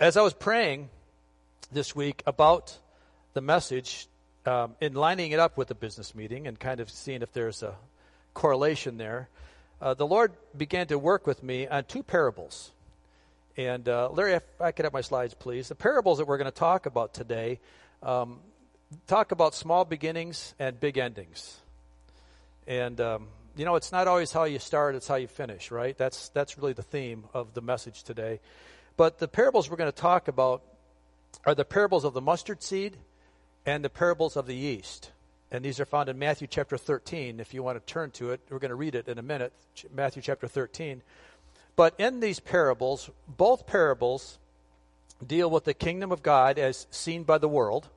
as 0.00 0.16
I 0.16 0.22
was 0.22 0.34
praying 0.34 0.90
this 1.72 1.96
week 1.96 2.22
about 2.26 2.76
the 3.34 3.40
message, 3.40 4.08
um, 4.44 4.76
in 4.80 4.94
lining 4.94 5.32
it 5.32 5.40
up 5.40 5.56
with 5.56 5.68
the 5.68 5.74
business 5.74 6.14
meeting 6.14 6.46
and 6.46 6.58
kind 6.58 6.80
of 6.80 6.90
seeing 6.90 7.22
if 7.22 7.32
there's 7.32 7.62
a 7.62 7.74
correlation 8.34 8.98
there, 8.98 9.28
uh, 9.80 9.94
the 9.94 10.06
Lord 10.06 10.32
began 10.56 10.86
to 10.88 10.98
work 10.98 11.26
with 11.26 11.42
me 11.42 11.66
on 11.66 11.84
two 11.84 12.02
parables. 12.02 12.70
And 13.56 13.88
uh, 13.88 14.10
Larry, 14.10 14.34
if 14.34 14.42
I 14.60 14.72
could 14.72 14.84
have 14.84 14.92
my 14.92 15.00
slides, 15.00 15.34
please. 15.34 15.68
The 15.68 15.74
parables 15.74 16.18
that 16.18 16.26
we're 16.26 16.38
going 16.38 16.50
to 16.50 16.56
talk 16.56 16.86
about 16.86 17.14
today 17.14 17.58
um, 18.02 18.40
talk 19.06 19.32
about 19.32 19.54
small 19.54 19.84
beginnings 19.84 20.54
and 20.58 20.78
big 20.78 20.98
endings. 20.98 21.58
And 22.66 23.00
um, 23.00 23.28
you 23.56 23.64
know, 23.64 23.76
it's 23.76 23.92
not 23.92 24.08
always 24.08 24.30
how 24.32 24.44
you 24.44 24.58
start; 24.58 24.94
it's 24.94 25.08
how 25.08 25.14
you 25.14 25.28
finish, 25.28 25.70
right? 25.70 25.96
That's 25.96 26.28
that's 26.30 26.58
really 26.58 26.74
the 26.74 26.82
theme 26.82 27.24
of 27.32 27.54
the 27.54 27.62
message 27.62 28.02
today. 28.02 28.40
But 28.96 29.18
the 29.18 29.28
parables 29.28 29.70
we're 29.70 29.76
going 29.76 29.92
to 29.92 29.96
talk 29.96 30.28
about 30.28 30.62
are 31.44 31.54
the 31.54 31.64
parables 31.64 32.04
of 32.04 32.14
the 32.14 32.20
mustard 32.20 32.62
seed 32.62 32.96
and 33.66 33.84
the 33.84 33.90
parables 33.90 34.36
of 34.36 34.46
the 34.46 34.54
yeast. 34.54 35.10
And 35.50 35.64
these 35.64 35.78
are 35.80 35.84
found 35.84 36.08
in 36.08 36.18
Matthew 36.18 36.48
chapter 36.48 36.76
13. 36.76 37.38
If 37.38 37.54
you 37.54 37.62
want 37.62 37.78
to 37.78 37.92
turn 37.92 38.10
to 38.12 38.30
it, 38.30 38.40
we're 38.50 38.58
going 38.58 38.70
to 38.70 38.74
read 38.74 38.94
it 38.94 39.06
in 39.08 39.18
a 39.18 39.22
minute. 39.22 39.52
Matthew 39.94 40.22
chapter 40.22 40.48
13. 40.48 41.02
But 41.76 41.94
in 41.98 42.20
these 42.20 42.40
parables, 42.40 43.10
both 43.28 43.66
parables 43.66 44.38
deal 45.24 45.50
with 45.50 45.64
the 45.64 45.74
kingdom 45.74 46.10
of 46.10 46.22
God 46.22 46.58
as 46.58 46.86
seen 46.90 47.22
by 47.22 47.38
the 47.38 47.48
world, 47.48 47.88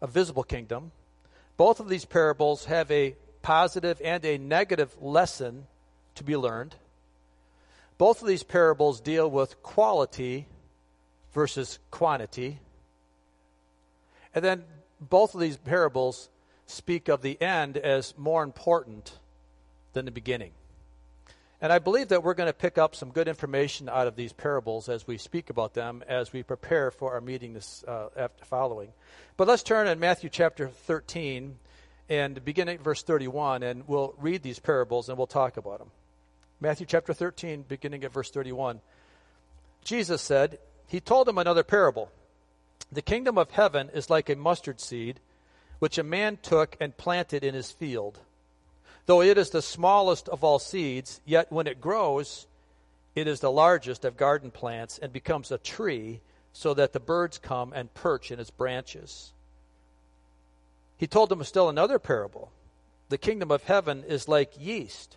a 0.00 0.06
visible 0.06 0.42
kingdom. 0.42 0.92
Both 1.56 1.78
of 1.78 1.88
these 1.88 2.04
parables 2.04 2.64
have 2.64 2.90
a 2.90 3.14
positive 3.42 4.00
and 4.02 4.24
a 4.24 4.38
negative 4.38 4.94
lesson 5.00 5.66
to 6.16 6.24
be 6.24 6.36
learned. 6.36 6.74
Both 7.98 8.22
of 8.22 8.28
these 8.28 8.42
parables 8.42 9.00
deal 9.00 9.30
with 9.30 9.62
quality 9.62 10.46
versus 11.32 11.78
quantity. 11.90 12.58
And 14.34 14.44
then 14.44 14.64
both 15.00 15.34
of 15.34 15.40
these 15.40 15.56
parables 15.56 16.28
speak 16.66 17.08
of 17.08 17.22
the 17.22 17.40
end 17.40 17.76
as 17.76 18.14
more 18.16 18.42
important 18.42 19.18
than 19.92 20.04
the 20.04 20.10
beginning. 20.10 20.52
And 21.60 21.72
I 21.72 21.78
believe 21.78 22.08
that 22.08 22.22
we're 22.22 22.34
going 22.34 22.48
to 22.48 22.52
pick 22.52 22.78
up 22.78 22.94
some 22.94 23.10
good 23.10 23.28
information 23.28 23.88
out 23.88 24.06
of 24.06 24.16
these 24.16 24.32
parables 24.32 24.88
as 24.88 25.06
we 25.06 25.16
speak 25.16 25.50
about 25.50 25.72
them 25.72 26.02
as 26.08 26.32
we 26.32 26.42
prepare 26.42 26.90
for 26.90 27.12
our 27.14 27.20
meeting 27.20 27.54
this 27.54 27.84
uh, 27.86 28.08
after 28.16 28.44
following. 28.44 28.92
But 29.36 29.48
let's 29.48 29.62
turn 29.62 29.86
in 29.86 29.98
Matthew 29.98 30.30
chapter 30.30 30.68
13 30.68 31.56
and 32.10 32.44
begin 32.44 32.68
at 32.68 32.80
verse 32.80 33.02
31, 33.02 33.62
and 33.62 33.88
we'll 33.88 34.14
read 34.18 34.42
these 34.42 34.58
parables 34.58 35.08
and 35.08 35.16
we'll 35.16 35.26
talk 35.26 35.56
about 35.56 35.78
them. 35.78 35.90
Matthew 36.60 36.86
chapter 36.86 37.12
13, 37.12 37.64
beginning 37.68 38.04
at 38.04 38.12
verse 38.12 38.30
31. 38.30 38.80
Jesus 39.82 40.22
said, 40.22 40.58
He 40.86 41.00
told 41.00 41.26
them 41.26 41.38
another 41.38 41.64
parable. 41.64 42.10
The 42.92 43.02
kingdom 43.02 43.36
of 43.38 43.50
heaven 43.50 43.90
is 43.92 44.08
like 44.08 44.28
a 44.28 44.36
mustard 44.36 44.80
seed, 44.80 45.20
which 45.78 45.98
a 45.98 46.04
man 46.04 46.38
took 46.40 46.76
and 46.80 46.96
planted 46.96 47.42
in 47.42 47.54
his 47.54 47.72
field. 47.72 48.20
Though 49.06 49.20
it 49.20 49.36
is 49.36 49.50
the 49.50 49.62
smallest 49.62 50.28
of 50.28 50.44
all 50.44 50.58
seeds, 50.58 51.20
yet 51.24 51.50
when 51.50 51.66
it 51.66 51.80
grows, 51.80 52.46
it 53.14 53.26
is 53.26 53.40
the 53.40 53.50
largest 53.50 54.04
of 54.04 54.16
garden 54.16 54.50
plants 54.50 54.98
and 54.98 55.12
becomes 55.12 55.50
a 55.50 55.58
tree, 55.58 56.20
so 56.52 56.72
that 56.74 56.92
the 56.92 57.00
birds 57.00 57.36
come 57.36 57.72
and 57.72 57.92
perch 57.94 58.30
in 58.30 58.38
its 58.38 58.50
branches. 58.50 59.32
He 60.96 61.08
told 61.08 61.28
them 61.28 61.42
still 61.42 61.68
another 61.68 61.98
parable. 61.98 62.52
The 63.08 63.18
kingdom 63.18 63.50
of 63.50 63.64
heaven 63.64 64.04
is 64.06 64.28
like 64.28 64.52
yeast 64.58 65.16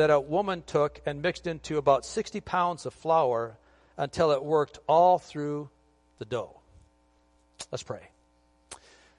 that 0.00 0.08
a 0.08 0.18
woman 0.18 0.62
took 0.66 0.98
and 1.04 1.20
mixed 1.20 1.46
into 1.46 1.76
about 1.76 2.06
60 2.06 2.40
pounds 2.40 2.86
of 2.86 2.94
flour 2.94 3.58
until 3.98 4.30
it 4.30 4.42
worked 4.42 4.78
all 4.86 5.18
through 5.18 5.68
the 6.18 6.24
dough. 6.24 6.58
Let's 7.70 7.82
pray. 7.82 8.08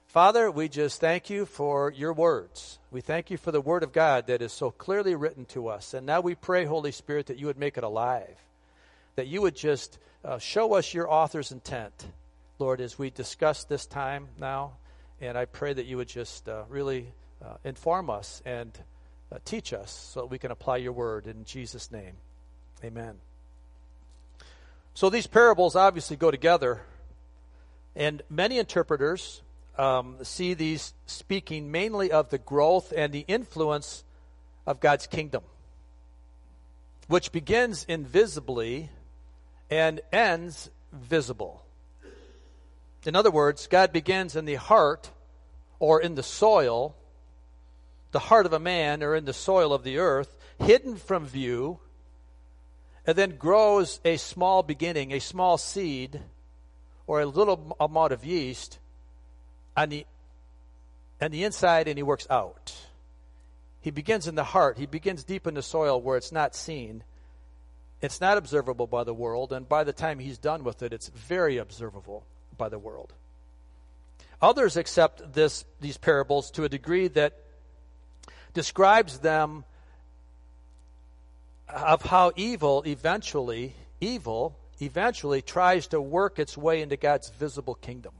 Father, 0.08 0.50
we 0.50 0.68
just 0.68 1.00
thank 1.00 1.30
you 1.30 1.46
for 1.46 1.92
your 1.92 2.12
words. 2.12 2.80
We 2.90 3.00
thank 3.00 3.30
you 3.30 3.36
for 3.36 3.52
the 3.52 3.60
word 3.60 3.84
of 3.84 3.92
God 3.92 4.26
that 4.26 4.42
is 4.42 4.52
so 4.52 4.72
clearly 4.72 5.14
written 5.14 5.44
to 5.50 5.68
us. 5.68 5.94
And 5.94 6.04
now 6.04 6.20
we 6.20 6.34
pray, 6.34 6.64
Holy 6.64 6.90
Spirit, 6.90 7.26
that 7.26 7.38
you 7.38 7.46
would 7.46 7.58
make 7.58 7.78
it 7.78 7.84
alive, 7.84 8.36
that 9.14 9.28
you 9.28 9.40
would 9.40 9.54
just 9.54 10.00
uh, 10.24 10.40
show 10.40 10.74
us 10.74 10.92
your 10.92 11.08
author's 11.08 11.52
intent, 11.52 12.08
Lord, 12.58 12.80
as 12.80 12.98
we 12.98 13.10
discuss 13.10 13.62
this 13.62 13.86
time 13.86 14.26
now. 14.36 14.72
And 15.20 15.38
I 15.38 15.44
pray 15.44 15.74
that 15.74 15.86
you 15.86 15.98
would 15.98 16.08
just 16.08 16.48
uh, 16.48 16.64
really 16.68 17.06
uh, 17.40 17.54
inform 17.62 18.10
us 18.10 18.42
and 18.44 18.76
uh, 19.32 19.38
teach 19.44 19.72
us 19.72 19.90
so 20.12 20.20
that 20.20 20.26
we 20.26 20.38
can 20.38 20.50
apply 20.50 20.76
your 20.76 20.92
word 20.92 21.26
in 21.26 21.44
Jesus' 21.44 21.90
name. 21.90 22.14
Amen. 22.84 23.14
So 24.94 25.08
these 25.08 25.26
parables 25.26 25.74
obviously 25.74 26.16
go 26.16 26.30
together, 26.30 26.82
and 27.96 28.22
many 28.28 28.58
interpreters 28.58 29.42
um, 29.78 30.16
see 30.22 30.54
these 30.54 30.92
speaking 31.06 31.70
mainly 31.70 32.12
of 32.12 32.28
the 32.28 32.38
growth 32.38 32.92
and 32.94 33.12
the 33.12 33.24
influence 33.26 34.04
of 34.66 34.80
God's 34.80 35.06
kingdom, 35.06 35.42
which 37.08 37.32
begins 37.32 37.84
invisibly 37.88 38.90
and 39.70 40.00
ends 40.12 40.70
visible. 40.92 41.64
In 43.06 43.16
other 43.16 43.30
words, 43.30 43.66
God 43.66 43.92
begins 43.92 44.36
in 44.36 44.44
the 44.44 44.54
heart 44.56 45.10
or 45.78 46.00
in 46.00 46.14
the 46.14 46.22
soil, 46.22 46.94
the 48.12 48.18
heart 48.18 48.46
of 48.46 48.52
a 48.52 48.58
man 48.60 49.02
or 49.02 49.16
in 49.16 49.24
the 49.24 49.32
soil 49.32 49.72
of 49.72 49.82
the 49.82 49.98
earth, 49.98 50.36
hidden 50.58 50.96
from 50.96 51.26
view, 51.26 51.80
and 53.06 53.16
then 53.16 53.36
grows 53.36 54.00
a 54.04 54.16
small 54.16 54.62
beginning, 54.62 55.12
a 55.12 55.18
small 55.18 55.58
seed, 55.58 56.20
or 57.06 57.20
a 57.20 57.26
little 57.26 57.76
amount 57.80 58.12
of 58.12 58.24
yeast 58.24 58.78
on 59.76 59.88
the, 59.88 60.06
on 61.20 61.30
the 61.30 61.42
inside 61.42 61.88
and 61.88 61.98
he 61.98 62.02
works 62.02 62.26
out. 62.30 62.74
He 63.80 63.90
begins 63.90 64.28
in 64.28 64.36
the 64.36 64.44
heart, 64.44 64.78
he 64.78 64.86
begins 64.86 65.24
deep 65.24 65.46
in 65.46 65.54
the 65.54 65.62
soil 65.62 66.00
where 66.00 66.16
it's 66.16 66.30
not 66.30 66.54
seen. 66.54 67.02
It's 68.00 68.20
not 68.20 68.36
observable 68.36 68.86
by 68.86 69.04
the 69.04 69.14
world, 69.14 69.52
and 69.52 69.68
by 69.68 69.84
the 69.84 69.92
time 69.92 70.18
he's 70.18 70.38
done 70.38 70.64
with 70.64 70.82
it, 70.82 70.92
it's 70.92 71.08
very 71.08 71.58
observable 71.58 72.24
by 72.58 72.68
the 72.68 72.78
world. 72.78 73.12
Others 74.40 74.76
accept 74.76 75.34
this, 75.34 75.64
these 75.80 75.96
parables 75.96 76.50
to 76.52 76.64
a 76.64 76.68
degree 76.68 77.06
that 77.08 77.41
describes 78.54 79.18
them 79.18 79.64
of 81.68 82.02
how 82.02 82.32
evil 82.36 82.82
eventually, 82.86 83.74
evil 84.00 84.56
eventually 84.80 85.42
tries 85.42 85.86
to 85.88 86.00
work 86.00 86.38
its 86.38 86.56
way 86.56 86.82
into 86.82 86.96
God's 86.96 87.30
visible 87.30 87.74
kingdom. 87.74 88.12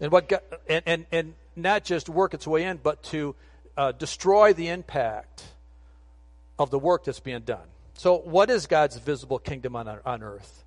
And 0.00 0.12
what 0.12 0.28
God, 0.28 0.40
and, 0.68 0.82
and, 0.86 1.06
and 1.10 1.34
not 1.56 1.84
just 1.84 2.08
work 2.08 2.34
its 2.34 2.46
way 2.46 2.64
in, 2.64 2.76
but 2.76 3.02
to 3.04 3.34
uh, 3.76 3.92
destroy 3.92 4.52
the 4.52 4.68
impact 4.68 5.44
of 6.58 6.70
the 6.70 6.78
work 6.78 7.04
that's 7.04 7.20
being 7.20 7.40
done. 7.40 7.66
So, 7.94 8.18
what 8.18 8.50
is 8.50 8.66
God's 8.66 8.96
visible 8.96 9.38
kingdom 9.38 9.74
on, 9.74 9.88
on 10.04 10.22
earth? 10.22 10.64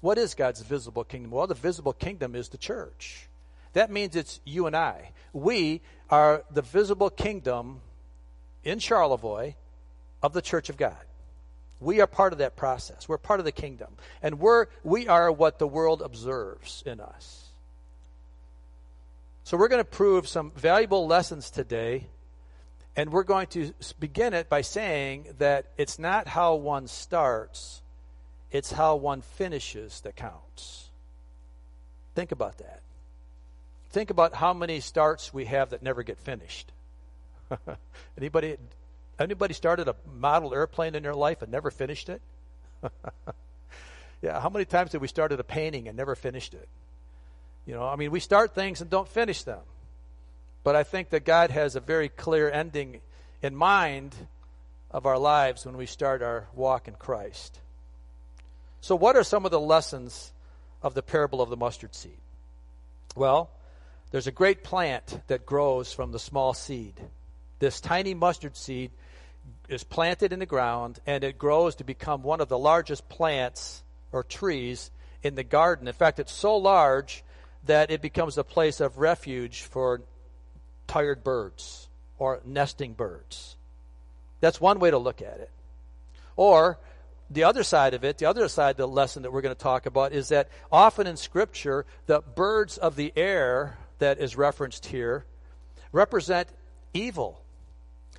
What 0.00 0.18
is 0.18 0.34
God's 0.34 0.60
visible 0.62 1.04
kingdom? 1.04 1.30
Well, 1.30 1.46
the 1.46 1.54
visible 1.54 1.92
kingdom 1.92 2.34
is 2.34 2.48
the 2.48 2.58
church. 2.58 3.27
That 3.78 3.92
means 3.92 4.16
it's 4.16 4.40
you 4.44 4.66
and 4.66 4.74
I. 4.74 5.12
We 5.32 5.82
are 6.10 6.42
the 6.50 6.62
visible 6.62 7.10
kingdom 7.10 7.80
in 8.64 8.80
Charlevoix 8.80 9.54
of 10.20 10.32
the 10.32 10.42
church 10.42 10.68
of 10.68 10.76
God. 10.76 10.96
We 11.78 12.00
are 12.00 12.08
part 12.08 12.32
of 12.32 12.40
that 12.40 12.56
process. 12.56 13.08
We're 13.08 13.18
part 13.18 13.38
of 13.38 13.44
the 13.44 13.52
kingdom. 13.52 13.94
And 14.20 14.40
we're, 14.40 14.66
we 14.82 15.06
are 15.06 15.30
what 15.30 15.60
the 15.60 15.68
world 15.68 16.02
observes 16.02 16.82
in 16.86 16.98
us. 16.98 17.52
So 19.44 19.56
we're 19.56 19.68
going 19.68 19.78
to 19.78 19.88
prove 19.88 20.26
some 20.26 20.50
valuable 20.56 21.06
lessons 21.06 21.48
today. 21.48 22.08
And 22.96 23.12
we're 23.12 23.22
going 23.22 23.46
to 23.50 23.72
begin 24.00 24.34
it 24.34 24.48
by 24.48 24.62
saying 24.62 25.36
that 25.38 25.66
it's 25.76 26.00
not 26.00 26.26
how 26.26 26.56
one 26.56 26.88
starts, 26.88 27.80
it's 28.50 28.72
how 28.72 28.96
one 28.96 29.22
finishes 29.22 30.00
that 30.00 30.16
counts. 30.16 30.90
Think 32.16 32.32
about 32.32 32.58
that. 32.58 32.82
Think 33.90 34.10
about 34.10 34.34
how 34.34 34.52
many 34.52 34.80
starts 34.80 35.32
we 35.32 35.46
have 35.46 35.70
that 35.70 35.82
never 35.82 36.02
get 36.02 36.18
finished. 36.18 36.72
anybody 38.18 38.56
anybody 39.18 39.54
started 39.54 39.88
a 39.88 39.96
model 40.16 40.54
airplane 40.54 40.94
in 40.94 41.02
their 41.02 41.14
life 41.14 41.42
and 41.42 41.50
never 41.50 41.70
finished 41.70 42.08
it? 42.08 42.20
yeah, 44.22 44.40
how 44.40 44.48
many 44.50 44.64
times 44.64 44.90
did 44.90 45.00
we 45.00 45.08
started 45.08 45.40
a 45.40 45.44
painting 45.44 45.88
and 45.88 45.96
never 45.96 46.14
finished 46.14 46.54
it? 46.54 46.68
You 47.66 47.74
know, 47.74 47.86
I 47.86 47.96
mean, 47.96 48.10
we 48.10 48.20
start 48.20 48.54
things 48.54 48.80
and 48.80 48.90
don't 48.90 49.08
finish 49.08 49.42
them. 49.42 49.60
But 50.64 50.76
I 50.76 50.82
think 50.82 51.10
that 51.10 51.24
God 51.24 51.50
has 51.50 51.76
a 51.76 51.80
very 51.80 52.08
clear 52.08 52.50
ending 52.50 53.00
in 53.42 53.54
mind 53.54 54.14
of 54.90 55.06
our 55.06 55.18
lives 55.18 55.64
when 55.64 55.76
we 55.76 55.86
start 55.86 56.22
our 56.22 56.46
walk 56.54 56.88
in 56.88 56.94
Christ. 56.94 57.58
So, 58.80 58.96
what 58.96 59.16
are 59.16 59.22
some 59.22 59.44
of 59.44 59.50
the 59.50 59.60
lessons 59.60 60.32
of 60.82 60.94
the 60.94 61.02
parable 61.02 61.40
of 61.40 61.50
the 61.50 61.56
mustard 61.56 61.94
seed? 61.94 62.18
Well, 63.16 63.50
there's 64.10 64.26
a 64.26 64.32
great 64.32 64.64
plant 64.64 65.20
that 65.26 65.44
grows 65.44 65.92
from 65.92 66.12
the 66.12 66.18
small 66.18 66.54
seed. 66.54 66.94
This 67.58 67.80
tiny 67.80 68.14
mustard 68.14 68.56
seed 68.56 68.90
is 69.68 69.84
planted 69.84 70.32
in 70.32 70.38
the 70.38 70.46
ground 70.46 70.98
and 71.06 71.24
it 71.24 71.38
grows 71.38 71.76
to 71.76 71.84
become 71.84 72.22
one 72.22 72.40
of 72.40 72.48
the 72.48 72.58
largest 72.58 73.08
plants 73.08 73.82
or 74.12 74.22
trees 74.22 74.90
in 75.22 75.34
the 75.34 75.44
garden. 75.44 75.88
In 75.88 75.94
fact, 75.94 76.18
it's 76.18 76.32
so 76.32 76.56
large 76.56 77.22
that 77.66 77.90
it 77.90 78.00
becomes 78.00 78.38
a 78.38 78.44
place 78.44 78.80
of 78.80 78.98
refuge 78.98 79.62
for 79.62 80.00
tired 80.86 81.22
birds 81.22 81.88
or 82.18 82.40
nesting 82.44 82.94
birds. 82.94 83.56
That's 84.40 84.60
one 84.60 84.78
way 84.78 84.90
to 84.90 84.98
look 84.98 85.20
at 85.20 85.40
it. 85.40 85.50
Or 86.36 86.78
the 87.30 87.44
other 87.44 87.62
side 87.62 87.92
of 87.92 88.04
it, 88.04 88.18
the 88.18 88.26
other 88.26 88.48
side 88.48 88.70
of 88.70 88.76
the 88.76 88.88
lesson 88.88 89.24
that 89.24 89.32
we're 89.32 89.42
going 89.42 89.54
to 89.54 89.60
talk 89.60 89.84
about 89.84 90.12
is 90.12 90.28
that 90.28 90.48
often 90.72 91.06
in 91.06 91.16
Scripture, 91.16 91.84
the 92.06 92.20
birds 92.20 92.78
of 92.78 92.96
the 92.96 93.12
air 93.16 93.76
that 93.98 94.18
is 94.18 94.36
referenced 94.36 94.86
here 94.86 95.24
represent 95.92 96.48
evil. 96.92 97.40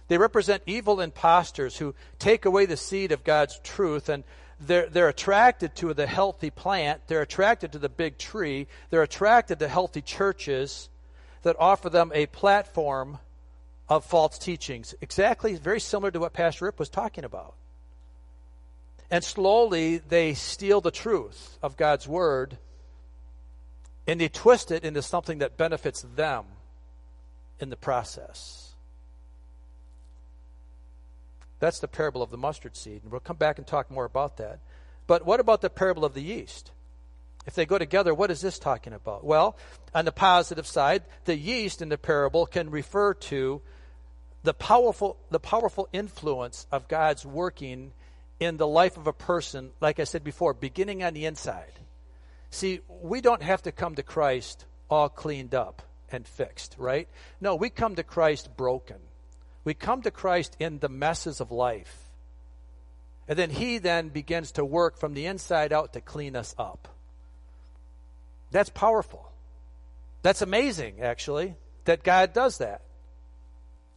They 0.08 0.18
represent 0.18 0.64
evil 0.66 1.02
impostors 1.02 1.78
who 1.78 1.94
take 2.18 2.46
away 2.46 2.66
the 2.66 2.78
seed 2.78 3.12
of 3.12 3.24
God's 3.24 3.60
truth 3.60 4.10
and 4.10 4.24
they're, 4.60 4.88
they're 4.88 5.08
attracted 5.08 5.76
to 5.78 5.94
the 5.94 6.08
healthy 6.08 6.50
plant. 6.50 7.02
They're 7.08 7.22
attracted 7.22 7.72
to 7.74 7.80
the 7.80 7.90
big 7.90 8.18
tree. 8.18 8.68
They're 8.90 9.04
attracted 9.04 9.60
to 9.60 9.68
healthy 9.68 10.02
churches 10.02 10.90
that 11.44 11.56
offer 11.60 11.90
them 11.90 12.12
a 12.14 12.25
platform 12.25 13.20
of 13.88 14.04
false 14.04 14.38
teachings. 14.38 14.94
Exactly, 15.02 15.56
very 15.56 15.80
similar 15.80 16.12
to 16.12 16.20
what 16.20 16.34
Pastor 16.34 16.66
Rip 16.66 16.78
was 16.78 16.90
talking 16.90 17.24
about. 17.24 17.56
And 19.10 19.24
slowly 19.24 19.98
they 19.98 20.34
steal 20.34 20.82
the 20.82 20.92
truth 20.92 21.58
of 21.64 21.78
God's 21.78 22.08
word 22.08 22.58
and 24.10 24.20
they 24.20 24.28
twist 24.28 24.72
it 24.72 24.84
into 24.84 25.04
something 25.04 25.38
that 25.38 25.56
benefits 25.56 26.02
them 26.16 26.46
in 27.60 27.70
the 27.70 27.76
process. 27.76 28.74
That's 31.60 31.80
the 31.80 31.88
parable 31.88 32.24
of 32.24 32.32
the 32.32 32.38
mustard 32.38 32.76
seed. 32.76 33.04
And 33.04 33.12
we'll 33.12 33.20
come 33.20 33.36
back 33.36 33.60
and 33.60 33.68
talk 33.68 33.92
more 33.92 34.06
about 34.06 34.38
that. 34.38 34.62
But 35.06 35.28
what 35.28 35.40
about 35.40 35.62
the 35.62 35.70
parable 35.70 36.06
of 36.06 36.16
the 36.16 36.24
yeast? 36.24 36.72
If 37.46 37.54
they 37.54 37.68
go 37.68 37.78
together, 37.78 38.16
what 38.16 38.32
is 38.32 38.42
this 38.42 38.58
talking 38.58 38.94
about? 38.94 39.24
Well, 39.24 39.56
on 39.94 40.06
the 40.06 40.12
positive 40.12 40.66
side, 40.66 41.04
the 41.26 41.38
yeast 41.38 41.80
in 41.80 41.90
the 41.90 41.98
parable 41.98 42.48
can 42.48 42.72
refer 42.72 43.14
to 43.14 43.62
the 44.42 44.56
powerful, 44.56 45.18
the 45.30 45.40
powerful 45.40 45.88
influence 45.94 46.66
of 46.72 46.88
God's 46.88 47.28
working 47.28 47.92
in 48.40 48.58
the 48.58 48.68
life 48.68 48.98
of 48.98 49.06
a 49.06 49.14
person, 49.14 49.70
like 49.82 50.00
I 50.00 50.06
said 50.06 50.24
before, 50.24 50.56
beginning 50.56 51.04
on 51.04 51.14
the 51.14 51.26
inside. 51.28 51.74
See, 52.51 52.81
we 52.88 53.22
don't 53.22 53.44
have 53.44 53.62
to 53.63 53.72
come 53.72 53.96
to 53.96 54.04
Christ 54.04 54.66
all 54.90 55.10
cleaned 55.10 55.54
up 55.54 55.81
and 56.12 56.28
fixed, 56.28 56.75
right? 56.78 57.07
No, 57.40 57.56
we 57.56 57.69
come 57.69 57.96
to 57.96 58.04
Christ 58.04 58.56
broken. 58.57 58.98
We 59.63 59.74
come 59.74 60.01
to 60.01 60.12
Christ 60.12 60.56
in 60.60 60.80
the 60.80 60.90
messes 60.90 61.40
of 61.40 61.51
life. 61.51 62.10
And 63.28 63.38
then 63.38 63.51
He 63.51 63.78
then 63.78 64.10
begins 64.10 64.54
to 64.54 64.66
work 64.66 64.98
from 64.98 65.13
the 65.13 65.28
inside 65.28 65.72
out 65.72 65.94
to 65.94 66.01
clean 66.01 66.36
us 66.36 66.56
up. 66.57 66.88
That's 68.51 68.72
powerful. 68.72 69.31
That's 70.24 70.42
amazing, 70.42 71.01
actually, 71.01 71.56
that 71.86 72.04
God 72.04 72.34
does 72.34 72.57
that. 72.57 72.81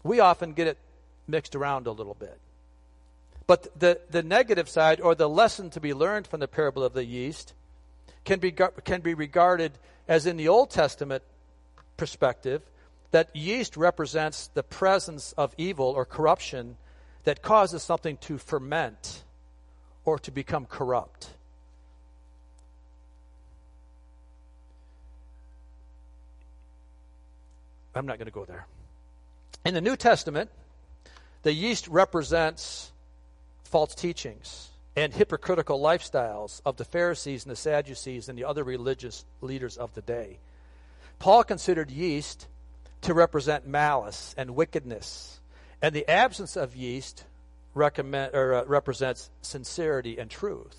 We 0.03 0.21
often 0.21 0.53
get 0.53 0.67
it 0.67 0.79
mixed 1.27 1.57
around 1.57 1.87
a 1.87 1.93
little 1.93 2.15
bit. 2.15 2.39
But 3.47 3.79
the, 3.79 4.01
the 4.11 4.23
negative 4.23 4.69
side, 4.69 5.01
or 5.01 5.15
the 5.15 5.29
lesson 5.29 5.71
to 5.71 5.81
be 5.81 5.95
learned 5.95 6.27
from 6.27 6.41
the 6.41 6.49
parable 6.49 6.85
of 6.85 6.93
the 6.93 7.05
yeast, 7.05 7.55
can 8.25 8.39
be, 8.39 8.53
can 8.53 9.01
be 9.01 9.15
regarded 9.15 9.73
as 10.09 10.27
in 10.27 10.37
the 10.37 10.49
Old 10.49 10.71
Testament 10.71 11.23
perspective, 11.97 12.63
that 13.13 13.35
yeast 13.37 13.77
represents 13.77 14.49
the 14.49 14.63
presence 14.63 15.33
of 15.37 15.55
evil 15.59 15.87
or 15.87 16.05
corruption 16.05 16.77
that 17.25 17.43
causes 17.43 17.83
something 17.83 18.17
to 18.17 18.39
ferment 18.39 19.23
or 20.05 20.19
to 20.19 20.31
become 20.31 20.67
corrupt. 20.67 21.31
I'm 27.95 28.07
not 28.07 28.19
going 28.19 28.27
to 28.27 28.33
go 28.33 28.45
there. 28.45 28.67
In 29.65 29.75
the 29.75 29.81
New 29.81 29.97
Testament, 29.97 30.51
the 31.43 31.53
yeast 31.53 31.87
represents 31.89 32.91
false 33.65 33.95
teachings 33.95 34.72
and 34.95 35.13
hypocritical 35.13 35.81
lifestyles 35.81 36.61
of 36.65 36.77
the 36.77 36.85
Pharisees 36.85 37.45
and 37.45 37.53
the 37.53 37.57
Sadducees 37.57 38.29
and 38.29 38.39
the 38.39 38.45
other 38.45 38.65
religious 38.65 39.25
leaders 39.41 39.77
of 39.77 39.95
the 39.95 40.03
day. 40.03 40.39
Paul 41.19 41.45
considered 41.45 41.91
yeast 41.91 42.47
to 43.03 43.15
represent 43.15 43.67
malice 43.67 44.35
and 44.37 44.55
wickedness, 44.55 45.41
and 45.81 45.95
the 45.95 46.09
absence 46.09 46.57
of 46.57 46.77
yeast 46.77 47.25
recommend, 47.75 48.35
or, 48.35 48.55
uh, 48.55 48.65
represents 48.65 49.31
sincerity 49.41 50.19
and 50.19 50.31
truth. 50.31 50.77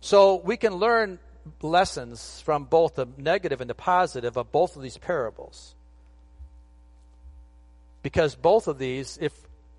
So 0.00 0.36
we 0.36 0.56
can 0.56 0.74
learn 0.74 1.18
lessons 1.60 2.40
from 2.44 2.64
both 2.64 2.96
the 2.96 3.06
negative 3.16 3.60
and 3.60 3.70
the 3.70 3.74
positive 3.74 4.36
of 4.36 4.52
both 4.52 4.76
of 4.76 4.82
these 4.82 4.98
parables. 4.98 5.74
Because 8.02 8.34
both 8.34 8.68
of 8.68 8.78
these, 8.78 9.18
if 9.20 9.32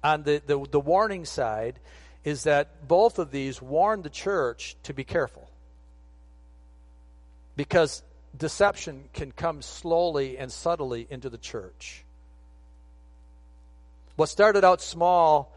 on 0.04 0.24
the, 0.24 0.42
the, 0.46 0.66
the 0.72 0.80
warning 0.80 1.26
side, 1.26 1.80
is 2.24 2.44
that 2.44 2.88
both 2.88 3.20
of 3.20 3.32
these 3.32 3.62
warn 3.62 4.02
the 4.02 4.10
church 4.10 4.76
to 4.84 4.94
be 4.94 5.04
careful. 5.04 5.50
Because 7.56 8.02
deception 8.38 9.04
can 9.14 9.32
come 9.32 9.62
slowly 9.62 10.38
and 10.38 10.52
subtly 10.52 11.06
into 11.10 11.30
the 11.30 11.38
church. 11.38 12.04
What 14.16 14.30
started 14.30 14.64
out 14.64 14.82
small 14.82 15.54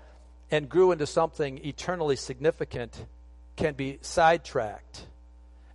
and 0.51 0.69
grew 0.69 0.93
into 0.93 1.07
something 1.07 1.65
eternally 1.65 2.17
significant 2.17 3.05
can 3.57 3.75
be 3.75 3.99
sidetracked 4.03 5.07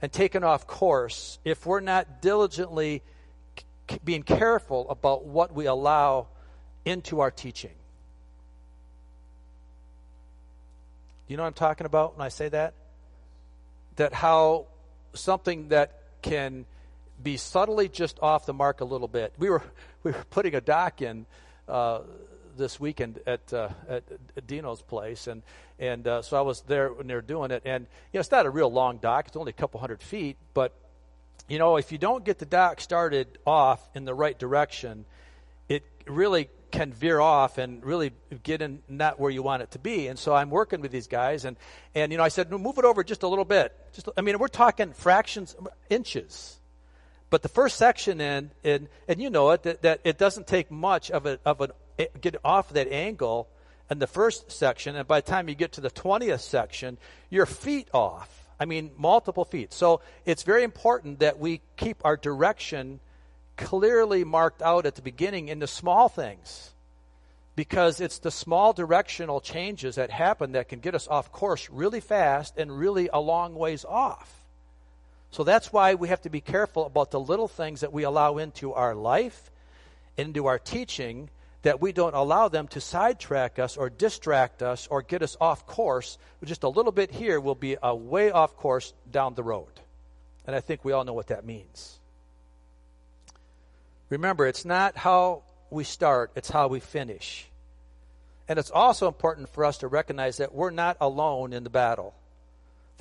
and 0.01 0.11
taken 0.11 0.43
off 0.43 0.67
course 0.67 1.39
if 1.43 1.65
we're 1.65 1.79
not 1.79 2.21
diligently 2.21 3.01
being 4.03 4.23
careful 4.23 4.89
about 4.89 5.25
what 5.25 5.53
we 5.53 5.65
allow 5.65 6.27
into 6.85 7.19
our 7.19 7.31
teaching. 7.31 7.71
You 11.31 11.37
know 11.37 11.43
what 11.43 11.47
I'm 11.47 11.53
talking 11.53 11.85
about 11.85 12.17
when 12.17 12.25
I 12.25 12.27
say 12.27 12.49
that? 12.49 12.73
That 13.95 14.11
how 14.11 14.65
something 15.13 15.69
that 15.69 15.97
can 16.21 16.65
be 17.23 17.37
subtly 17.37 17.87
just 17.87 18.19
off 18.21 18.45
the 18.45 18.53
mark 18.53 18.81
a 18.81 18.83
little 18.83 19.07
bit. 19.07 19.31
We 19.37 19.49
were 19.49 19.63
we 20.03 20.11
were 20.11 20.25
putting 20.29 20.55
a 20.55 20.59
dock 20.59 21.01
in 21.01 21.25
uh, 21.69 22.01
this 22.57 22.81
weekend 22.81 23.21
at 23.25 23.53
uh, 23.53 23.69
at 23.87 24.03
Dino's 24.45 24.81
place, 24.81 25.27
and 25.27 25.41
and 25.79 26.05
uh, 26.05 26.21
so 26.21 26.37
I 26.37 26.41
was 26.41 26.63
there 26.63 26.91
when 26.91 27.07
they 27.07 27.15
were 27.15 27.21
doing 27.21 27.51
it. 27.51 27.61
And 27.63 27.87
you 28.11 28.17
know, 28.17 28.19
it's 28.19 28.31
not 28.31 28.45
a 28.45 28.49
real 28.49 28.69
long 28.69 28.97
dock; 28.97 29.27
it's 29.27 29.37
only 29.37 29.51
a 29.51 29.53
couple 29.53 29.79
hundred 29.79 30.01
feet. 30.01 30.35
But 30.53 30.73
you 31.47 31.59
know, 31.59 31.77
if 31.77 31.93
you 31.93 31.97
don't 31.97 32.25
get 32.25 32.39
the 32.39 32.45
dock 32.45 32.81
started 32.81 33.37
off 33.47 33.79
in 33.95 34.03
the 34.03 34.13
right 34.13 34.37
direction, 34.37 35.05
really 36.07 36.49
can 36.71 36.93
veer 36.93 37.19
off 37.19 37.57
and 37.57 37.83
really 37.83 38.13
get 38.43 38.61
in 38.61 38.81
not 38.87 39.19
where 39.19 39.29
you 39.29 39.43
want 39.43 39.61
it 39.61 39.71
to 39.71 39.79
be. 39.79 40.07
And 40.07 40.17
so 40.17 40.33
I'm 40.33 40.49
working 40.49 40.81
with 40.81 40.91
these 40.91 41.07
guys, 41.07 41.45
and 41.45 41.57
and 41.93 42.11
you 42.11 42.17
know, 42.17 42.23
I 42.23 42.29
said, 42.29 42.49
move 42.49 42.77
it 42.77 42.85
over 42.85 43.03
just 43.03 43.23
a 43.23 43.27
little 43.27 43.45
bit. 43.45 43.75
Just, 43.93 44.07
I 44.17 44.21
mean, 44.21 44.39
we're 44.39 44.47
talking 44.47 44.93
fractions, 44.93 45.55
inches 45.89 46.61
but 47.31 47.41
the 47.41 47.49
first 47.49 47.77
section 47.77 48.21
in, 48.21 48.51
in 48.61 48.89
and 49.07 49.19
you 49.19 49.31
know 49.31 49.49
it, 49.51 49.63
that, 49.63 49.81
that 49.81 50.01
it 50.03 50.19
doesn't 50.19 50.45
take 50.45 50.69
much 50.69 51.09
of 51.09 51.25
a, 51.25 51.39
of 51.45 51.61
an, 51.61 51.71
eh, 51.97 52.07
get 52.19 52.35
off 52.43 52.69
that 52.73 52.91
angle 52.91 53.49
in 53.89 53.99
the 53.99 54.07
first 54.07 54.51
section, 54.51 54.95
and 54.95 55.07
by 55.07 55.21
the 55.21 55.31
time 55.31 55.49
you 55.49 55.55
get 55.55 55.73
to 55.73 55.81
the 55.81 55.89
20th 55.89 56.41
section, 56.41 56.97
you're 57.29 57.45
feet 57.45 57.87
off. 57.93 58.49
I 58.59 58.65
mean, 58.65 58.91
multiple 58.95 59.43
feet. 59.43 59.73
So 59.73 60.01
it's 60.25 60.43
very 60.43 60.63
important 60.63 61.19
that 61.19 61.39
we 61.39 61.61
keep 61.77 61.97
our 62.05 62.15
direction 62.15 62.99
clearly 63.61 64.23
marked 64.23 64.61
out 64.61 64.85
at 64.85 64.95
the 64.95 65.01
beginning 65.01 65.47
in 65.47 65.59
the 65.59 65.67
small 65.67 66.09
things. 66.09 66.71
Because 67.55 68.01
it's 68.01 68.19
the 68.19 68.31
small 68.31 68.73
directional 68.73 69.39
changes 69.39 69.95
that 69.95 70.09
happen 70.09 70.53
that 70.53 70.69
can 70.69 70.79
get 70.79 70.95
us 70.95 71.07
off 71.07 71.31
course 71.31 71.69
really 71.69 71.99
fast 71.99 72.57
and 72.57 72.77
really 72.77 73.09
a 73.11 73.19
long 73.19 73.55
ways 73.55 73.85
off. 73.85 74.41
So 75.31 75.43
that's 75.43 75.71
why 75.71 75.95
we 75.95 76.07
have 76.09 76.21
to 76.21 76.29
be 76.29 76.41
careful 76.41 76.85
about 76.85 77.11
the 77.11 77.19
little 77.19 77.47
things 77.47 77.81
that 77.81 77.93
we 77.93 78.03
allow 78.03 78.37
into 78.37 78.73
our 78.73 78.95
life, 78.95 79.51
into 80.17 80.47
our 80.47 80.59
teaching, 80.59 81.29
that 81.61 81.79
we 81.79 81.91
don't 81.91 82.15
allow 82.15 82.47
them 82.47 82.67
to 82.69 82.81
sidetrack 82.81 83.59
us 83.59 83.77
or 83.77 83.89
distract 83.89 84.61
us 84.61 84.87
or 84.87 85.01
get 85.01 85.21
us 85.21 85.37
off 85.39 85.65
course. 85.67 86.17
Just 86.43 86.63
a 86.63 86.69
little 86.69 86.91
bit 86.91 87.11
here 87.11 87.39
will 87.39 87.55
be 87.55 87.77
a 87.81 87.95
way 87.95 88.31
off 88.31 88.57
course 88.57 88.93
down 89.09 89.35
the 89.35 89.43
road. 89.43 89.79
And 90.45 90.55
I 90.55 90.59
think 90.59 90.83
we 90.83 90.91
all 90.91 91.03
know 91.03 91.13
what 91.13 91.27
that 91.27 91.45
means. 91.45 92.00
Remember, 94.11 94.45
it's 94.45 94.65
not 94.65 94.95
how 94.95 95.41
we 95.71 95.83
start, 95.83 96.31
it's 96.35 96.49
how 96.49 96.67
we 96.67 96.79
finish. 96.79 97.49
And 98.47 98.59
it's 98.59 98.69
also 98.69 99.07
important 99.07 99.49
for 99.49 99.65
us 99.65 99.79
to 99.79 99.87
recognize 99.87 100.37
that 100.37 100.53
we're 100.53 100.69
not 100.69 100.97
alone 101.01 101.53
in 101.53 101.63
the 101.63 101.69
battle 101.69 102.13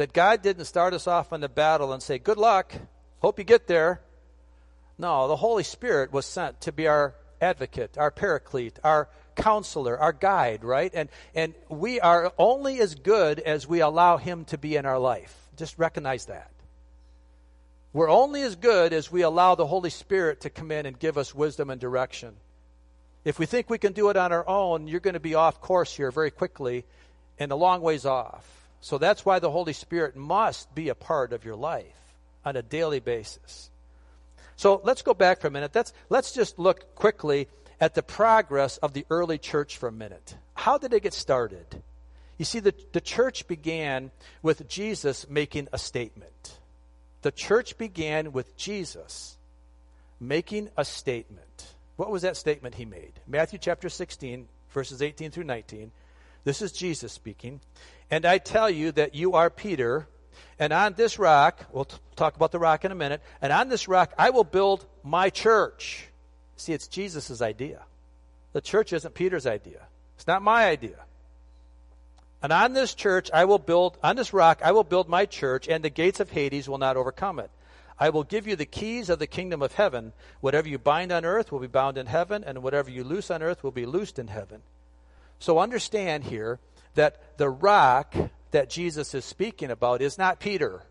that 0.01 0.15
God 0.15 0.41
didn't 0.41 0.65
start 0.65 0.95
us 0.95 1.07
off 1.07 1.31
in 1.31 1.43
the 1.43 1.49
battle 1.49 1.93
and 1.93 2.03
say, 2.03 2.19
Good 2.19 2.39
luck, 2.39 2.73
hope 3.19 3.39
you 3.39 3.45
get 3.45 3.67
there. 3.67 4.01
No, 4.97 5.29
the 5.29 5.37
Holy 5.37 5.63
Spirit 5.63 6.11
was 6.11 6.25
sent 6.25 6.63
to 6.63 6.73
be 6.73 6.87
our 6.87 7.15
advocate, 7.39 7.99
our 7.99 8.11
paraclete, 8.11 8.79
our 8.83 9.09
counselor, 9.35 9.99
our 9.99 10.15
guide, 10.15 10.65
right? 10.65 10.91
And, 10.95 11.11
and 11.35 11.55
we 11.69 12.01
are 12.01 12.33
only 12.39 12.81
as 12.81 12.95
good 12.95 13.41
as 13.41 13.67
we 13.67 13.81
allow 13.81 14.17
Him 14.17 14.47
to 14.47 14.59
be 14.59 14.77
in 14.77 14.87
our 14.87 14.99
life. 14.99 15.37
Just 15.57 15.79
recognize 15.79 16.27
that. 16.27 16.50
We're 17.93 18.11
only 18.11 18.43
as 18.43 18.55
good 18.55 18.93
as 18.93 19.11
we 19.11 19.23
allow 19.23 19.55
the 19.55 19.67
Holy 19.67 19.91
Spirit 19.91 20.43
to 20.43 20.51
come 20.51 20.71
in 20.71 20.87
and 20.87 20.99
give 20.99 21.19
us 21.19 21.35
wisdom 21.35 21.71
and 21.71 21.81
direction. 21.81 22.37
If 23.25 23.39
we 23.39 23.47
think 23.47 23.69
we 23.69 23.79
can 23.79 23.93
do 23.93 24.11
it 24.11 24.17
on 24.17 24.33
our 24.33 24.49
own, 24.49 24.87
you're 24.87 25.01
going 25.01 25.15
to 25.15 25.21
be 25.21 25.35
off 25.35 25.61
course 25.61 25.95
here 25.95 26.11
very 26.11 26.31
quickly 26.31 26.85
and 27.39 27.51
a 27.51 27.57
long 27.57 27.83
ways 27.83 28.07
off. 28.07 28.47
So 28.81 28.97
that's 28.97 29.27
why 29.27 29.41
the 29.41 29.51
Holy 29.51 29.73
Spirit 29.73 30.17
must 30.17 30.75
be 30.75 30.89
a 30.89 30.95
part 30.95 31.33
of 31.33 31.45
your 31.45 31.57
life 31.57 32.15
on 32.45 32.57
a 32.57 32.63
daily 32.63 33.01
basis. 33.01 33.71
So 34.57 34.81
let's 34.85 35.03
go 35.03 35.13
back 35.13 35.41
for 35.41 35.49
a 35.49 35.51
minute. 35.51 35.73
That's, 35.73 35.93
let's 36.09 36.33
just 36.33 36.59
look 36.59 36.95
quickly 36.95 37.49
at 37.81 37.95
the 37.95 38.03
progress 38.03 38.77
of 38.79 38.93
the 38.93 39.05
early 39.11 39.39
church 39.39 39.79
for 39.79 39.89
a 39.89 39.93
minute. 39.93 40.37
How 40.55 40.79
did 40.79 40.93
it 40.93 41.03
get 41.03 41.15
started? 41.15 41.83
You 42.39 42.45
see, 42.45 42.61
the, 42.61 42.75
the 42.93 43.01
church 43.01 43.49
began 43.49 44.11
with 44.43 44.69
Jesus 44.69 45.29
making 45.29 45.69
a 45.73 45.79
statement. 45.79 46.59
The 47.23 47.31
church 47.31 47.77
began 47.77 48.33
with 48.33 48.57
Jesus 48.57 49.37
making 50.19 50.71
a 50.77 50.85
statement. 50.85 51.75
What 51.97 52.11
was 52.11 52.23
that 52.23 52.37
statement 52.37 52.75
he 52.75 52.85
made? 52.85 53.13
Matthew 53.27 53.59
chapter 53.59 53.89
16, 53.89 54.49
verses 54.71 55.03
18 55.03 55.31
through 55.31 55.45
19. 55.45 55.91
This 56.45 56.63
is 56.63 56.73
Jesus 56.73 57.13
speaking. 57.13 57.61
And 58.11 58.25
I 58.25 58.39
tell 58.39 58.71
you 58.71 58.93
that 58.93 59.15
you 59.15 59.35
are 59.35 59.51
Peter, 59.51 60.09
and 60.59 60.73
on 60.73 60.95
this 60.95 61.19
rock, 61.19 61.67
we'll 61.73 61.85
t- 61.85 61.97
talk 62.17 62.37
about 62.37 62.53
the 62.53 62.59
rock 62.59 62.85
in 62.85 62.93
a 62.93 62.95
minute, 62.95 63.23
and 63.43 63.53
on 63.53 63.69
this 63.69 63.87
rock 63.87 64.13
I 64.19 64.31
will 64.31 64.45
build 64.45 64.87
my 65.03 65.31
church. 65.31 66.07
See, 66.57 66.73
it's 66.73 66.89
Jesus' 66.89 67.43
idea. 67.43 67.83
The 68.53 68.61
church 68.61 68.93
isn't 68.93 69.15
Peter's 69.15 69.47
idea. 69.47 69.87
It's 70.17 70.27
not 70.27 70.43
my 70.43 70.67
idea. 70.67 70.97
And 72.43 72.53
on 72.53 72.73
this 72.73 72.95
church 72.95 73.31
I 73.33 73.45
will 73.45 73.59
build, 73.59 73.99
on 74.03 74.17
this 74.17 74.33
rock 74.33 74.61
I 74.65 74.73
will 74.73 74.85
build 74.85 75.09
my 75.09 75.27
church, 75.27 75.69
and 75.69 75.85
the 75.85 75.91
gates 75.91 76.21
of 76.21 76.31
Hades 76.31 76.69
will 76.69 76.79
not 76.79 76.97
overcome 76.97 77.39
it. 77.39 77.51
I 77.99 78.09
will 78.09 78.25
give 78.25 78.47
you 78.47 78.57
the 78.57 78.65
keys 78.65 79.11
of 79.11 79.19
the 79.19 79.27
kingdom 79.27 79.61
of 79.61 79.75
heaven. 79.75 80.15
Whatever 80.41 80.69
you 80.69 80.79
bind 80.79 81.13
on 81.13 81.27
earth 81.27 81.53
will 81.53 81.59
be 81.59 81.67
bound 81.67 81.99
in 81.99 82.07
heaven, 82.07 82.43
and 82.45 82.63
whatever 82.63 82.91
you 82.91 83.05
loose 83.05 83.31
on 83.31 83.43
earth 83.43 83.63
will 83.63 83.73
be 83.73 83.85
loosed 83.85 84.19
in 84.19 84.29
heaven. 84.29 84.63
So 85.39 85.59
understand 85.59 86.25
here 86.25 86.59
that 86.95 87.39
the 87.39 87.51
rock 87.51 88.15
that 88.53 88.71
Jesus 88.71 89.15
is 89.15 89.25
speaking 89.25 89.71
about 89.71 90.01
is 90.01 90.19
not 90.19 90.41
Peter. 90.41 90.83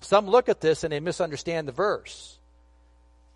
Some 0.00 0.26
look 0.26 0.48
at 0.48 0.60
this 0.60 0.84
and 0.84 0.92
they 0.92 1.00
misunderstand 1.00 1.66
the 1.66 1.72
verse. 1.72 2.38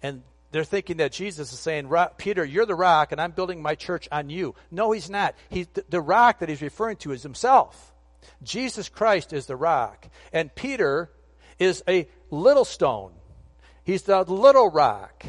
And 0.02 0.22
they're 0.52 0.64
thinking 0.64 0.98
that 0.98 1.12
Jesus 1.12 1.52
is 1.52 1.58
saying, 1.58 1.90
Peter, 2.18 2.44
you're 2.44 2.66
the 2.66 2.74
rock, 2.74 3.10
and 3.10 3.20
I'm 3.20 3.32
building 3.32 3.60
my 3.60 3.74
church 3.74 4.08
on 4.12 4.30
you. 4.30 4.54
No, 4.70 4.92
he's 4.92 5.10
not. 5.10 5.34
The 5.50 6.00
rock 6.00 6.38
that 6.38 6.48
he's 6.48 6.62
referring 6.62 6.98
to 6.98 7.12
is 7.12 7.22
himself. 7.22 7.92
Jesus 8.42 8.88
Christ 8.88 9.32
is 9.32 9.46
the 9.46 9.56
rock. 9.56 10.06
And 10.32 10.54
Peter 10.54 11.10
is 11.58 11.82
a 11.88 12.06
little 12.30 12.64
stone. 12.64 13.12
He's 13.82 14.02
the 14.02 14.22
little 14.22 14.70
rock 14.70 15.24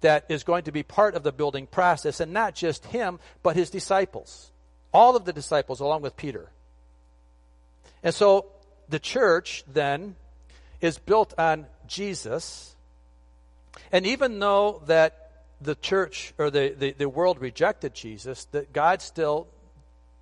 that 0.00 0.24
is 0.30 0.44
going 0.44 0.64
to 0.64 0.72
be 0.72 0.82
part 0.82 1.14
of 1.14 1.22
the 1.22 1.32
building 1.32 1.66
process, 1.66 2.20
and 2.20 2.32
not 2.32 2.54
just 2.54 2.86
him, 2.86 3.20
but 3.42 3.56
his 3.56 3.68
disciples. 3.68 4.50
All 4.92 5.16
of 5.16 5.26
the 5.26 5.32
disciples, 5.32 5.80
along 5.80 6.02
with 6.02 6.16
Peter. 6.16 6.48
And 8.02 8.14
so 8.14 8.46
the 8.88 8.98
church 8.98 9.62
then 9.70 10.16
is 10.80 10.96
built 10.96 11.34
on 11.36 11.66
Jesus. 11.86 12.74
And 13.92 14.06
even 14.06 14.38
though 14.38 14.82
that 14.86 15.20
the 15.60 15.74
church 15.74 16.32
or 16.38 16.50
the, 16.50 16.74
the, 16.76 16.92
the 16.92 17.08
world 17.08 17.40
rejected 17.40 17.94
Jesus, 17.94 18.46
that 18.46 18.72
God 18.72 19.02
still 19.02 19.48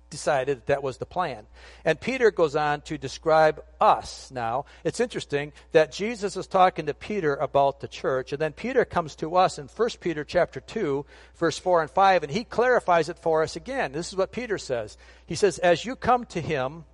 decided 0.09 0.57
that, 0.57 0.65
that 0.67 0.83
was 0.83 0.97
the 0.97 1.05
plan. 1.05 1.45
And 1.85 1.99
Peter 1.99 2.31
goes 2.31 2.55
on 2.55 2.81
to 2.81 2.97
describe 2.97 3.63
us 3.79 4.31
now. 4.31 4.65
It's 4.83 4.99
interesting 4.99 5.53
that 5.71 5.91
Jesus 5.91 6.35
is 6.35 6.47
talking 6.47 6.87
to 6.87 6.93
Peter 6.93 7.35
about 7.35 7.79
the 7.79 7.87
church, 7.87 8.33
and 8.33 8.41
then 8.41 8.53
Peter 8.53 8.85
comes 8.85 9.15
to 9.17 9.35
us 9.35 9.59
in 9.59 9.67
1 9.67 9.89
Peter 9.99 10.23
chapter 10.23 10.59
2, 10.59 11.05
verse 11.35 11.59
4 11.59 11.83
and 11.83 11.91
5, 11.91 12.23
and 12.23 12.31
he 12.31 12.43
clarifies 12.43 13.09
it 13.09 13.19
for 13.19 13.43
us 13.43 13.55
again. 13.55 13.91
This 13.91 14.09
is 14.09 14.15
what 14.15 14.31
Peter 14.31 14.57
says. 14.57 14.97
He 15.25 15.35
says, 15.35 15.59
As 15.59 15.85
you 15.85 15.95
come 15.95 16.25
to 16.27 16.41
him, 16.41 16.85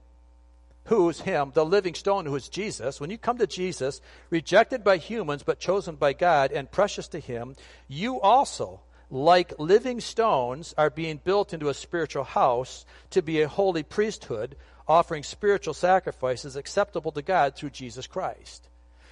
who's 0.86 1.22
him, 1.22 1.52
the 1.54 1.66
living 1.66 1.94
stone, 1.94 2.26
who 2.26 2.36
is 2.36 2.50
Jesus, 2.50 3.00
when 3.00 3.10
you 3.10 3.18
come 3.18 3.38
to 3.38 3.48
Jesus, 3.48 4.02
rejected 4.30 4.84
by 4.84 4.98
humans 4.98 5.44
but 5.44 5.60
chosen 5.60 5.96
by 5.96 6.14
God 6.14 6.52
and 6.52 6.72
precious 6.72 7.08
to 7.10 7.20
him, 7.20 7.56
you 7.88 8.20
also 8.22 8.82
like 9.12 9.54
living 9.60 10.02
stones, 10.02 10.74
are 10.78 10.90
being 10.90 11.20
built 11.24 11.54
into 11.54 11.70
a 11.70 11.74
spiritual 11.74 12.24
house 12.24 12.86
to 13.12 13.22
be 13.22 13.42
a 13.42 13.48
holy 13.48 13.84
priesthood, 13.84 14.56
offering 14.88 15.24
spiritual 15.24 15.74
sacrifices 15.74 16.56
acceptable 16.56 17.12
to 17.12 17.22
God 17.22 17.56
through 17.56 17.70
Jesus 17.70 18.08
Christ. 18.08 18.68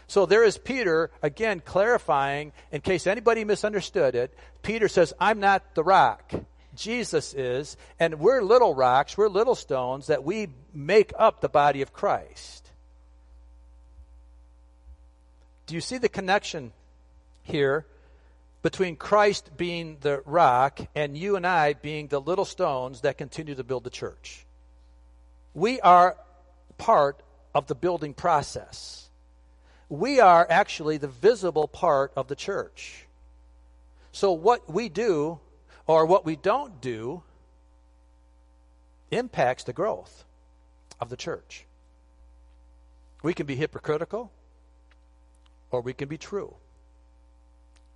So 0.08 0.25
there 0.25 0.44
is 0.44 0.58
Peter, 0.58 1.12
again, 1.22 1.62
clarifying, 1.63 2.51
in 2.72 2.82
case 2.82 3.08
anybody 3.08 3.46
misunderstood 3.46 4.15
it. 4.15 4.38
Peter 4.62 4.88
says, 4.88 5.13
I'm 5.20 5.39
not 5.39 5.75
the 5.75 5.84
rock. 5.84 6.34
Jesus 6.75 7.34
is, 7.34 7.77
and 8.00 8.20
we're 8.20 8.42
little 8.42 8.74
rocks, 8.74 9.18
we're 9.18 9.30
little 9.30 9.56
stones 9.56 10.08
that 10.08 10.24
we 10.24 10.50
make 10.74 11.13
up 11.18 11.42
the 11.42 11.50
body 11.50 11.82
of 11.82 11.94
Christ. 11.94 12.70
Do 15.65 15.75
you 15.75 15.82
see 15.82 15.98
the 15.98 16.10
connection 16.10 16.74
here 17.44 17.86
between 18.63 18.96
Christ 18.96 19.56
being 19.58 19.98
the 20.00 20.24
rock 20.25 20.80
and 20.96 21.15
you 21.15 21.36
and 21.36 21.46
I 21.46 21.74
being 21.74 22.08
the 22.08 22.22
little 22.22 22.46
stones 22.46 23.01
that 23.01 23.18
continue 23.18 23.53
to 23.56 23.63
build 23.63 23.84
the 23.84 23.89
church. 23.89 24.46
We 25.53 25.82
are 25.82 26.18
part 26.77 27.22
of 27.53 27.68
the 27.68 27.75
building 27.75 28.13
process. 28.13 29.10
We 29.89 30.22
are 30.22 30.48
actually 30.50 30.98
the 30.98 31.10
visible 31.10 31.68
part 31.68 32.13
of 32.15 32.30
the 32.30 32.36
church. 32.36 33.06
So, 34.13 34.32
what 34.32 34.72
we 34.72 34.89
do 34.89 35.39
or 35.87 36.05
what 36.05 36.25
we 36.25 36.35
don't 36.35 36.81
do 36.81 37.23
impacts 39.11 39.63
the 39.63 39.73
growth 39.73 40.23
of 40.99 41.09
the 41.09 41.17
church. 41.17 41.65
We 43.21 43.33
can 43.33 43.45
be 43.45 43.55
hypocritical 43.55 44.31
or 45.71 45.81
we 45.81 45.93
can 45.93 46.07
be 46.07 46.17
true. 46.17 46.55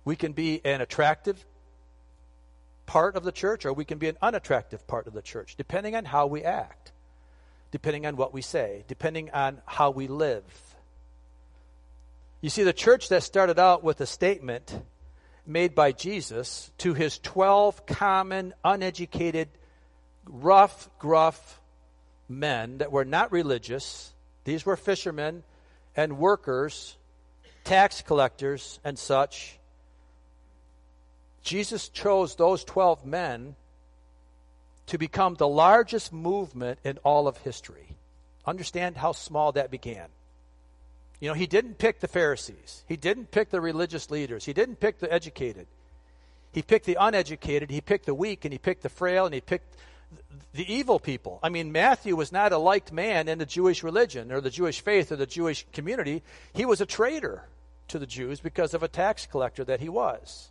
We 0.04 0.16
can 0.16 0.32
be 0.32 0.60
an 0.64 0.80
attractive 0.80 1.44
part 2.86 3.16
of 3.16 3.24
the 3.24 3.32
church 3.32 3.66
or 3.66 3.72
we 3.72 3.84
can 3.84 3.98
be 3.98 4.08
an 4.08 4.16
unattractive 4.22 4.86
part 4.86 5.06
of 5.06 5.12
the 5.12 5.22
church, 5.22 5.56
depending 5.56 5.94
on 5.94 6.06
how 6.06 6.26
we 6.26 6.42
act, 6.44 6.92
depending 7.70 8.06
on 8.06 8.16
what 8.16 8.32
we 8.32 8.40
say, 8.40 8.84
depending 8.88 9.30
on 9.30 9.60
how 9.66 9.90
we 9.90 10.08
live. 10.08 10.44
You 12.40 12.50
see, 12.50 12.62
the 12.62 12.72
church 12.72 13.08
that 13.08 13.22
started 13.22 13.58
out 13.58 13.82
with 13.82 14.00
a 14.00 14.06
statement 14.06 14.80
made 15.48 15.74
by 15.74 15.92
Jesus 15.92 16.70
to 16.78 16.94
his 16.94 17.18
12 17.18 17.86
common, 17.86 18.54
uneducated, 18.62 19.48
rough, 20.26 20.90
gruff 20.98 21.60
men 22.28 22.78
that 22.78 22.92
were 22.92 23.04
not 23.04 23.32
religious, 23.32 24.12
these 24.44 24.66
were 24.66 24.76
fishermen 24.76 25.42
and 25.96 26.18
workers, 26.18 26.96
tax 27.64 28.02
collectors, 28.02 28.78
and 28.84 28.98
such. 28.98 29.58
Jesus 31.42 31.88
chose 31.88 32.34
those 32.36 32.62
12 32.64 33.06
men 33.06 33.56
to 34.86 34.98
become 34.98 35.34
the 35.34 35.48
largest 35.48 36.12
movement 36.12 36.78
in 36.84 36.98
all 36.98 37.26
of 37.26 37.36
history. 37.38 37.96
Understand 38.46 38.96
how 38.96 39.12
small 39.12 39.52
that 39.52 39.70
began. 39.70 40.08
You 41.20 41.28
know, 41.28 41.34
he 41.34 41.46
didn't 41.46 41.78
pick 41.78 42.00
the 42.00 42.08
Pharisees. 42.08 42.84
He 42.86 42.96
didn't 42.96 43.30
pick 43.30 43.50
the 43.50 43.60
religious 43.60 44.10
leaders. 44.10 44.44
He 44.44 44.52
didn't 44.52 44.80
pick 44.80 45.00
the 45.00 45.12
educated. 45.12 45.66
He 46.52 46.62
picked 46.62 46.86
the 46.86 46.96
uneducated. 46.98 47.70
He 47.70 47.80
picked 47.80 48.06
the 48.06 48.14
weak 48.14 48.44
and 48.44 48.52
he 48.52 48.58
picked 48.58 48.82
the 48.82 48.88
frail 48.88 49.26
and 49.26 49.34
he 49.34 49.40
picked 49.40 49.76
the 50.54 50.72
evil 50.72 50.98
people. 50.98 51.38
I 51.42 51.48
mean, 51.48 51.72
Matthew 51.72 52.16
was 52.16 52.32
not 52.32 52.52
a 52.52 52.58
liked 52.58 52.92
man 52.92 53.28
in 53.28 53.38
the 53.38 53.46
Jewish 53.46 53.82
religion 53.82 54.32
or 54.32 54.40
the 54.40 54.50
Jewish 54.50 54.80
faith 54.80 55.12
or 55.12 55.16
the 55.16 55.26
Jewish 55.26 55.66
community. 55.72 56.22
He 56.54 56.64
was 56.64 56.80
a 56.80 56.86
traitor 56.86 57.44
to 57.88 57.98
the 57.98 58.06
Jews 58.06 58.40
because 58.40 58.74
of 58.74 58.82
a 58.82 58.88
tax 58.88 59.26
collector 59.26 59.64
that 59.64 59.80
he 59.80 59.88
was. 59.88 60.48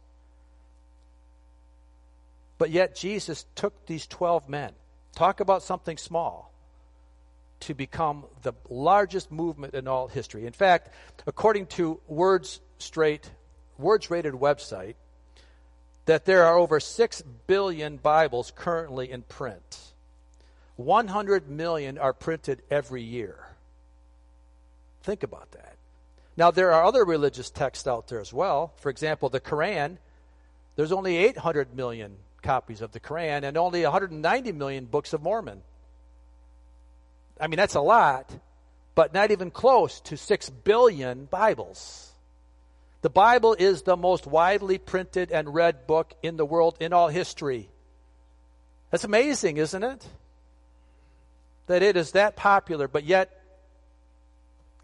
But 2.57 2.71
yet 2.71 2.95
Jesus 2.95 3.45
took 3.55 3.85
these 3.85 4.07
12 4.07 4.49
men, 4.49 4.73
talk 5.15 5.39
about 5.39 5.63
something 5.63 5.97
small, 5.97 6.51
to 7.61 7.73
become 7.73 8.25
the 8.43 8.53
largest 8.69 9.31
movement 9.31 9.73
in 9.73 9.87
all 9.87 10.07
history. 10.07 10.45
In 10.45 10.53
fact, 10.53 10.89
according 11.25 11.67
to 11.67 11.99
Words 12.07 12.59
Straight, 12.77 13.29
Words 13.77 14.09
Rated 14.09 14.33
website, 14.33 14.95
that 16.05 16.25
there 16.25 16.45
are 16.45 16.57
over 16.57 16.79
6 16.79 17.21
billion 17.47 17.97
Bibles 17.97 18.51
currently 18.55 19.11
in 19.11 19.23
print. 19.23 19.79
100 20.77 21.49
million 21.49 21.97
are 21.97 22.13
printed 22.13 22.61
every 22.69 23.01
year. 23.01 23.37
Think 25.03 25.23
about 25.23 25.51
that. 25.51 25.75
Now, 26.37 26.51
there 26.51 26.71
are 26.71 26.83
other 26.83 27.03
religious 27.03 27.49
texts 27.49 27.87
out 27.87 28.07
there 28.07 28.19
as 28.19 28.31
well. 28.31 28.73
For 28.77 28.89
example, 28.89 29.29
the 29.29 29.39
Quran, 29.39 29.97
there's 30.75 30.91
only 30.91 31.17
800 31.17 31.75
million 31.75 32.17
copies 32.43 32.81
of 32.81 32.91
the 32.91 32.99
Quran 32.99 33.43
and 33.43 33.57
only 33.57 33.83
190 33.83 34.51
million 34.51 34.85
books 34.85 35.13
of 35.13 35.23
Mormon. 35.23 35.63
I 37.39 37.47
mean, 37.47 37.57
that's 37.57 37.75
a 37.75 37.81
lot, 37.81 38.31
but 38.95 39.13
not 39.13 39.31
even 39.31 39.51
close 39.51 39.99
to 40.01 40.17
6 40.17 40.49
billion 40.49 41.25
Bibles. 41.25 42.11
The 43.01 43.09
Bible 43.09 43.55
is 43.57 43.83
the 43.83 43.95
most 43.95 44.25
widely 44.25 44.77
printed 44.77 45.31
and 45.31 45.53
read 45.53 45.87
book 45.87 46.13
in 46.23 46.37
the 46.37 46.45
world 46.45 46.77
in 46.79 46.93
all 46.93 47.07
history. 47.09 47.69
That's 48.89 49.03
amazing, 49.03 49.57
isn't 49.57 49.83
it? 49.83 50.05
That 51.67 51.83
it 51.83 51.95
is 51.95 52.11
that 52.11 52.35
popular, 52.35 52.87
but 52.87 53.03
yet 53.03 53.43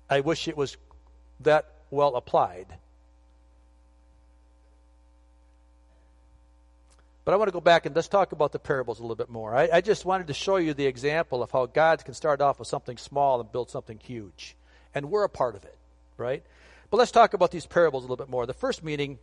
I 0.09 0.19
wish 0.19 0.47
it 0.47 0.57
was 0.57 0.77
that 1.39 1.65
well 1.89 2.15
applied. 2.15 2.67
But 7.25 7.33
I 7.33 7.37
want 7.37 7.47
to 7.47 7.53
go 7.53 7.61
back 7.61 7.85
and 7.85 7.95
let's 7.95 8.09
talk 8.09 8.33
about 8.33 8.51
the 8.51 8.59
parables 8.59 8.99
a 8.99 9.01
little 9.01 9.15
bit 9.15 9.29
more. 9.29 9.55
I, 9.55 9.69
I, 9.73 9.81
just 9.81 10.03
wanted 10.03 10.27
to 10.27 10.33
show 10.33 10.57
you 10.57 10.73
the 10.73 10.85
example 10.85 11.41
of 11.41 11.51
how 11.51 11.67
God 11.67 12.03
can 12.03 12.13
start 12.13 12.41
off 12.41 12.59
with 12.59 12.67
something 12.67 12.97
small 12.97 13.39
and 13.39 13.49
build 13.49 13.69
something 13.69 13.97
huge. 13.97 14.55
And 14.93 15.09
we're 15.09 15.23
a 15.23 15.29
part 15.29 15.55
of 15.55 15.63
it, 15.63 15.77
right? 16.17 16.43
But 16.91 16.97
let's 16.97 17.11
talk 17.11 17.33
about 17.33 17.51
these 17.51 17.65
parables 17.65 18.03
a 18.03 18.07
little 18.07 18.17
bit 18.17 18.29
more. 18.29 18.45
The 18.45 18.53
first 18.53 18.83
meaning 18.83 19.19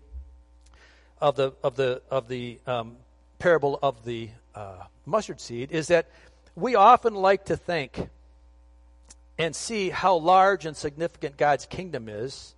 of 1.21 1.37
the 1.37 1.53
of 1.63 1.77
the 1.77 2.01
of 2.11 2.27
the 2.27 2.59
um, 2.67 2.97
parable 3.39 3.79
of 3.83 4.05
the 4.05 4.31
uh, 4.55 4.85
mustard 5.05 5.41
seed 5.41 5.71
is 5.71 5.89
that 5.89 6.09
we 6.57 6.75
often 6.75 7.15
like 7.15 7.45
to 7.45 7.57
think 7.57 8.09
and 9.39 9.55
see 9.55 9.91
how 9.91 10.17
large 10.17 10.67
and 10.67 10.77
significant 10.77 11.37
God's 11.37 11.67
kingdom 11.67 12.09
is, 12.09 12.55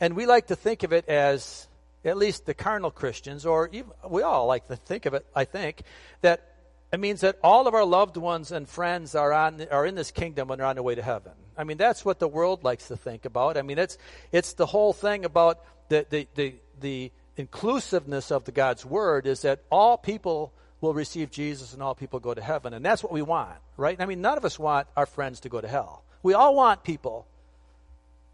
and 0.00 0.14
we 0.14 0.26
like 0.26 0.48
to 0.48 0.56
think 0.56 0.82
of 0.82 0.92
it 0.92 1.08
as 1.08 1.65
at 2.06 2.16
least 2.16 2.46
the 2.46 2.54
carnal 2.54 2.90
Christians, 2.90 3.44
or 3.44 3.68
even, 3.72 3.90
we 4.08 4.22
all 4.22 4.46
like 4.46 4.68
to 4.68 4.76
think 4.76 5.06
of 5.06 5.14
it, 5.14 5.26
I 5.34 5.44
think, 5.44 5.82
that 6.22 6.52
it 6.92 7.00
means 7.00 7.20
that 7.22 7.38
all 7.42 7.66
of 7.66 7.74
our 7.74 7.84
loved 7.84 8.16
ones 8.16 8.52
and 8.52 8.68
friends 8.68 9.14
are 9.14 9.32
on 9.32 9.66
are 9.70 9.84
in 9.84 9.96
this 9.96 10.12
kingdom 10.12 10.50
and 10.50 10.62
are 10.62 10.68
on 10.68 10.76
their 10.76 10.84
way 10.84 10.94
to 10.94 11.02
heaven. 11.02 11.32
I 11.58 11.64
mean, 11.64 11.78
that's 11.78 12.04
what 12.04 12.20
the 12.20 12.28
world 12.28 12.62
likes 12.62 12.88
to 12.88 12.96
think 12.96 13.24
about. 13.24 13.56
I 13.56 13.62
mean, 13.62 13.78
it's 13.78 13.98
it's 14.30 14.52
the 14.52 14.66
whole 14.66 14.92
thing 14.92 15.24
about 15.24 15.64
the 15.88 16.06
the 16.08 16.28
the, 16.36 16.54
the 16.80 17.12
inclusiveness 17.36 18.30
of 18.30 18.44
the 18.44 18.52
God's 18.52 18.86
word 18.86 19.26
is 19.26 19.42
that 19.42 19.64
all 19.70 19.98
people 19.98 20.52
will 20.80 20.94
receive 20.94 21.30
Jesus 21.30 21.72
and 21.72 21.82
all 21.82 21.94
people 21.94 22.20
go 22.20 22.34
to 22.34 22.42
heaven, 22.42 22.72
and 22.72 22.84
that's 22.84 23.02
what 23.02 23.12
we 23.12 23.22
want, 23.22 23.58
right? 23.76 24.00
I 24.00 24.06
mean, 24.06 24.20
none 24.20 24.38
of 24.38 24.44
us 24.44 24.58
want 24.58 24.86
our 24.96 25.06
friends 25.06 25.40
to 25.40 25.48
go 25.48 25.60
to 25.60 25.68
hell. 25.68 26.04
We 26.22 26.34
all 26.34 26.54
want 26.54 26.84
people 26.84 27.26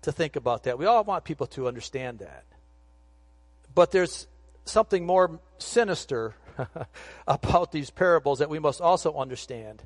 to 0.03 0.13
think 0.13 0.37
about 0.37 0.65
that. 0.65 0.79
We 0.79 0.87
all 0.87 1.05
want 1.05 1.25
people 1.25 1.47
to 1.49 1.69
understand 1.69 2.19
that. 2.19 2.45
But 3.75 3.91
there's 3.91 4.27
something 4.65 5.07
more 5.07 5.41
sinister 5.59 6.35
about 7.27 7.73
these 7.73 7.91
parables 7.91 8.39
that 8.41 8.51
we 8.51 8.59
must 8.59 8.81
also 8.81 9.15
understand. 9.15 9.83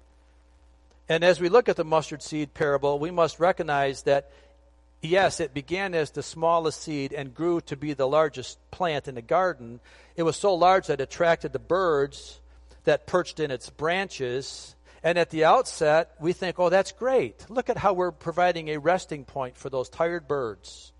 And 1.08 1.22
as 1.22 1.40
we 1.40 1.48
look 1.48 1.68
at 1.68 1.76
the 1.76 1.84
mustard 1.84 2.22
seed 2.22 2.54
parable, 2.54 2.98
we 2.98 3.10
must 3.10 3.38
recognize 3.38 4.02
that, 4.02 4.30
yes, 5.00 5.38
it 5.38 5.54
began 5.54 5.94
as 5.94 6.10
the 6.10 6.22
smallest 6.22 6.82
seed 6.82 7.12
and 7.12 7.34
grew 7.34 7.60
to 7.62 7.76
be 7.76 7.92
the 7.92 8.08
largest 8.08 8.58
plant 8.70 9.06
in 9.06 9.14
the 9.14 9.22
garden. 9.22 9.80
It 10.16 10.24
was 10.24 10.36
so 10.36 10.54
large 10.54 10.88
that 10.88 11.00
it 11.00 11.04
attracted 11.04 11.52
the 11.52 11.58
birds 11.60 12.40
that 12.84 13.06
perched 13.06 13.38
in 13.38 13.50
its 13.50 13.70
branches. 13.70 14.74
And 15.02 15.16
at 15.18 15.30
the 15.30 15.44
outset, 15.44 16.10
we 16.18 16.32
think, 16.32 16.58
oh, 16.58 16.70
that's 16.70 16.90
great. 16.90 17.48
Look 17.48 17.68
at 17.68 17.78
how 17.78 17.92
we're 17.92 18.10
providing 18.10 18.68
a 18.68 18.78
resting 18.78 19.24
point 19.24 19.56
for 19.56 19.70
those 19.70 19.88
tired 19.88 20.26
birds. 20.26 20.92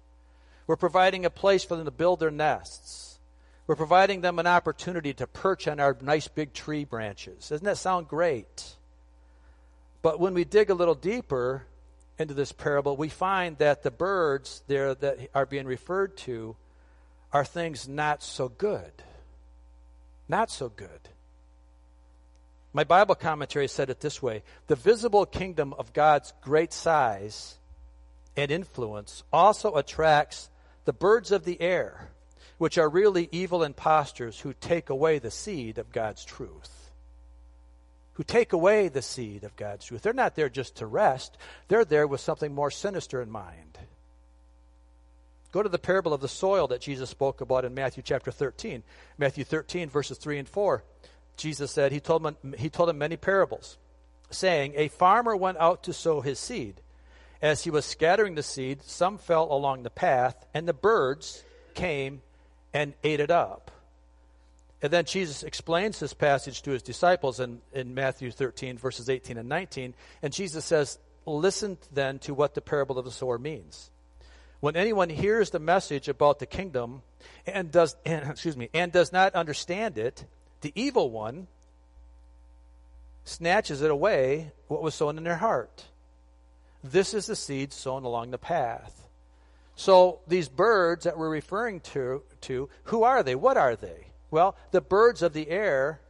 We're 0.67 0.77
providing 0.77 1.25
a 1.25 1.31
place 1.31 1.65
for 1.65 1.77
them 1.77 1.85
to 1.85 1.91
build 1.91 2.21
their 2.21 2.31
nests. 2.31 3.19
We're 3.67 3.77
providing 3.77 4.21
them 4.21 4.39
an 4.39 4.47
opportunity 4.47 5.13
to 5.15 5.27
perch 5.27 5.67
on 5.69 5.81
our 5.81 5.97
nice 6.01 6.29
big 6.29 6.53
tree 6.53 6.85
branches. 6.85 7.49
Doesn't 7.49 7.65
that 7.65 7.79
sound 7.79 8.09
great? 8.09 8.77
But 10.03 10.21
when 10.21 10.35
we 10.35 10.45
dig 10.45 10.71
a 10.71 10.75
little 10.75 10.95
deeper 10.95 11.67
into 12.19 12.35
this 12.35 12.53
parable, 12.53 12.97
we 12.97 13.09
find 13.09 13.59
that 13.59 13.83
the 13.83 13.91
birds 13.91 14.63
there 14.67 14.95
that 14.95 15.31
are 15.35 15.47
being 15.47 15.67
referred 15.67 16.17
to 16.19 16.57
are 17.33 17.45
things 17.45 17.89
not 17.89 18.23
so 18.23 18.49
good. 18.49 18.93
Not 20.29 20.51
so 20.51 20.69
good. 20.69 21.09
My 22.73 22.85
Bible 22.85 23.15
commentary 23.15 23.69
said 23.69 23.91
it 23.91 24.01
this 24.01 24.23
way 24.23 24.43
The 24.67 24.77
visible 24.77 25.27
kingdom 25.27 25.73
of 25.75 25.93
God's 25.93 26.33
great 26.41 26.73
size 26.73 27.59
and 28.37 28.51
influence 28.51 29.25
also 29.33 29.75
attracts 29.77 30.51
the 30.87 30.93
birds 30.93 31.33
of 31.33 31.45
the 31.45 31.61
air, 31.61 32.09
which 32.59 32.79
are 32.79 32.89
really 32.89 33.29
evil 33.33 33.63
impostors 33.63 34.41
who 34.41 34.55
take 34.55 34.89
away 34.89 35.19
the 35.19 35.31
seed 35.31 35.77
of 35.77 35.93
God's 35.93 36.25
truth. 36.25 36.91
Who 38.15 38.23
take 38.23 38.55
away 38.55 38.89
the 38.89 39.03
seed 39.03 39.45
of 39.45 39.57
God's 39.57 39.85
truth. 39.85 40.01
They're 40.01 40.15
not 40.15 40.37
there 40.37 40.49
just 40.49 40.77
to 40.77 40.87
rest, 40.87 41.37
they're 41.69 41.85
there 41.85 42.07
with 42.07 42.23
something 42.23 42.55
more 42.55 42.71
sinister 42.71 43.21
in 43.21 43.31
mind. 43.31 43.79
Go 45.53 45.63
to 45.63 45.69
the 45.69 45.79
parable 45.79 46.15
of 46.15 46.21
the 46.21 46.29
soil 46.29 46.69
that 46.69 46.81
Jesus 46.81 47.11
spoke 47.11 47.41
about 47.41 47.65
in 47.65 47.75
Matthew 47.75 48.03
chapter 48.03 48.31
13. 48.31 48.83
Matthew 49.19 49.45
13, 49.45 49.89
verses 49.89 50.19
3 50.19 50.39
and 50.39 50.49
4. 50.49 50.85
Jesus 51.37 51.71
said, 51.71 51.93
He 51.93 52.01
told 52.01 52.25
him, 52.25 52.55
he 52.59 52.71
told 52.71 52.89
him 52.89 52.99
many 52.99 53.17
parables, 53.17 53.77
saying, 54.31 54.75
A 54.77 54.89
farmer 54.89 55.37
went 55.37 55.59
out 55.59 55.83
to 55.85 55.93
sow 55.93 56.21
his 56.21 56.39
seed. 56.39 56.81
As 57.43 57.65
he 57.65 57.71
was 57.71 57.85
scattering 57.85 58.35
the 58.35 58.43
seed, 58.43 58.83
some 58.83 59.19
fell 59.19 59.53
along 59.53 59.83
the 59.83 59.91
path, 59.91 60.47
and 60.55 60.67
the 60.67 60.73
birds 60.73 61.45
came 61.75 62.23
and 62.73 62.95
ate 63.05 63.21
it 63.21 63.31
up. 63.31 63.71
And 64.83 64.93
then 64.93 65.05
Jesus 65.05 65.43
explains 65.43 65.99
this 65.99 66.15
passage 66.15 66.63
to 66.63 66.71
his 66.71 66.83
disciples 66.83 67.41
in, 67.41 67.61
in 67.73 67.95
Matthew 67.95 68.31
13, 68.31 68.79
verses 68.79 69.09
18 69.09 69.39
and 69.39 69.49
19. 69.49 69.95
And 70.23 70.33
Jesus 70.33 70.65
says, 70.65 70.99
Listen 71.25 71.77
then 71.93 72.19
to 72.21 72.35
what 72.35 72.55
the 72.55 72.61
parable 72.61 72.99
of 72.99 73.05
the 73.05 73.11
sower 73.11 73.39
means. 73.39 73.91
When 74.61 74.77
anyone 74.77 75.11
hears 75.11 75.51
the 75.51 75.59
message 75.59 76.09
about 76.09 76.39
the 76.39 76.47
kingdom 76.47 77.03
and 77.47 77.71
does, 77.73 77.97
and, 78.05 78.31
excuse 78.31 78.57
me, 78.57 78.69
and 78.73 78.93
does 78.93 79.13
not 79.13 79.35
understand 79.35 79.99
it, 79.99 80.25
the 80.61 80.73
evil 80.75 81.11
one 81.11 81.49
snatches 83.25 83.83
it 83.83 83.91
away 83.91 84.53
what 84.69 84.83
was 84.83 84.95
sown 84.95 85.19
in 85.19 85.25
their 85.25 85.37
heart. 85.37 85.87
This 86.91 87.15
is 87.15 87.27
the 87.27 87.37
seed 87.37 87.73
sown 87.73 88.05
along 88.05 88.31
the 88.31 88.39
path. 88.39 89.09
So 89.75 90.21
these 90.27 90.49
birds 90.49 91.05
that 91.05 91.19
we're 91.19 91.29
referring 91.29 91.81
to, 91.81 92.23
to, 92.43 92.69
who 92.85 93.03
are 93.03 93.23
they? 93.23 93.35
What 93.35 93.57
are 93.57 93.77
they? 93.77 94.07
Well, 94.31 94.57
the 94.71 94.81
birds 94.81 95.23
of 95.23 95.33
the 95.33 95.49
air 95.51 96.01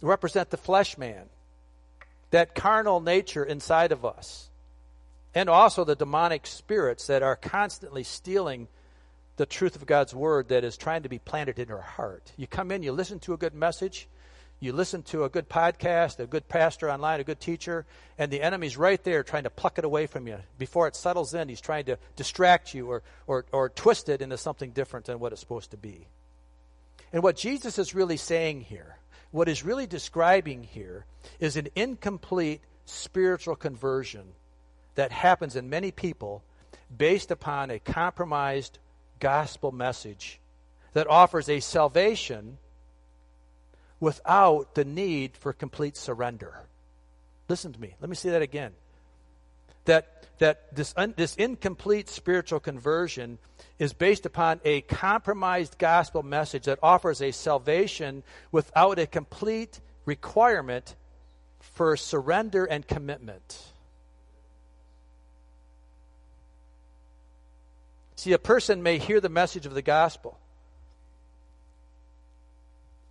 represent 0.00 0.50
the 0.50 0.56
flesh 0.56 0.98
man, 0.98 1.26
that 2.30 2.54
carnal 2.54 3.00
nature 3.00 3.44
inside 3.44 3.92
of 3.92 4.04
us, 4.04 4.48
and 5.34 5.48
also 5.48 5.84
the 5.84 5.94
demonic 5.94 6.46
spirits 6.46 7.06
that 7.06 7.22
are 7.22 7.36
constantly 7.36 8.02
stealing 8.02 8.68
the 9.36 9.46
truth 9.46 9.76
of 9.76 9.86
God's 9.86 10.14
word 10.14 10.48
that 10.48 10.64
is 10.64 10.76
trying 10.76 11.04
to 11.04 11.08
be 11.08 11.18
planted 11.18 11.58
in 11.58 11.70
our 11.70 11.80
heart. 11.80 12.32
You 12.36 12.46
come 12.46 12.70
in, 12.70 12.82
you 12.82 12.92
listen 12.92 13.18
to 13.20 13.32
a 13.32 13.38
good 13.38 13.54
message, 13.54 14.08
you 14.62 14.72
listen 14.72 15.02
to 15.02 15.24
a 15.24 15.28
good 15.28 15.48
podcast, 15.48 16.20
a 16.20 16.26
good 16.26 16.48
pastor 16.48 16.88
online, 16.88 17.18
a 17.18 17.24
good 17.24 17.40
teacher, 17.40 17.84
and 18.16 18.30
the 18.30 18.40
enemy's 18.40 18.76
right 18.76 19.02
there 19.02 19.24
trying 19.24 19.42
to 19.42 19.50
pluck 19.50 19.76
it 19.76 19.84
away 19.84 20.06
from 20.06 20.28
you. 20.28 20.38
Before 20.56 20.86
it 20.86 20.94
settles 20.94 21.34
in, 21.34 21.48
he's 21.48 21.60
trying 21.60 21.86
to 21.86 21.98
distract 22.14 22.72
you 22.72 22.88
or, 22.88 23.02
or, 23.26 23.44
or 23.50 23.70
twist 23.70 24.08
it 24.08 24.22
into 24.22 24.38
something 24.38 24.70
different 24.70 25.06
than 25.06 25.18
what 25.18 25.32
it's 25.32 25.40
supposed 25.40 25.72
to 25.72 25.76
be. 25.76 26.06
And 27.12 27.24
what 27.24 27.36
Jesus 27.36 27.76
is 27.76 27.92
really 27.92 28.16
saying 28.16 28.60
here, 28.60 28.98
what 29.32 29.48
he's 29.48 29.64
really 29.64 29.88
describing 29.88 30.62
here, 30.62 31.06
is 31.40 31.56
an 31.56 31.66
incomplete 31.74 32.60
spiritual 32.86 33.56
conversion 33.56 34.26
that 34.94 35.10
happens 35.10 35.56
in 35.56 35.70
many 35.70 35.90
people 35.90 36.44
based 36.96 37.32
upon 37.32 37.72
a 37.72 37.80
compromised 37.80 38.78
gospel 39.18 39.72
message 39.72 40.38
that 40.92 41.08
offers 41.08 41.48
a 41.48 41.58
salvation 41.58 42.58
without 44.02 44.74
the 44.74 44.84
need 44.84 45.36
for 45.36 45.52
complete 45.52 45.96
surrender. 45.96 46.52
Listen 47.48 47.72
to 47.72 47.80
me. 47.80 47.94
Let 48.00 48.10
me 48.10 48.16
say 48.16 48.30
that 48.30 48.42
again. 48.42 48.72
That, 49.84 50.26
that 50.40 50.74
this, 50.74 50.92
un, 50.96 51.14
this 51.16 51.36
incomplete 51.36 52.08
spiritual 52.08 52.58
conversion 52.58 53.38
is 53.78 53.92
based 53.92 54.26
upon 54.26 54.60
a 54.64 54.80
compromised 54.80 55.78
gospel 55.78 56.24
message 56.24 56.64
that 56.64 56.80
offers 56.82 57.22
a 57.22 57.30
salvation 57.30 58.24
without 58.50 58.98
a 58.98 59.06
complete 59.06 59.78
requirement 60.04 60.96
for 61.60 61.96
surrender 61.96 62.64
and 62.64 62.84
commitment. 62.84 63.62
See, 68.16 68.32
a 68.32 68.38
person 68.38 68.82
may 68.82 68.98
hear 68.98 69.20
the 69.20 69.28
message 69.28 69.64
of 69.64 69.74
the 69.74 69.82
gospel, 69.82 70.40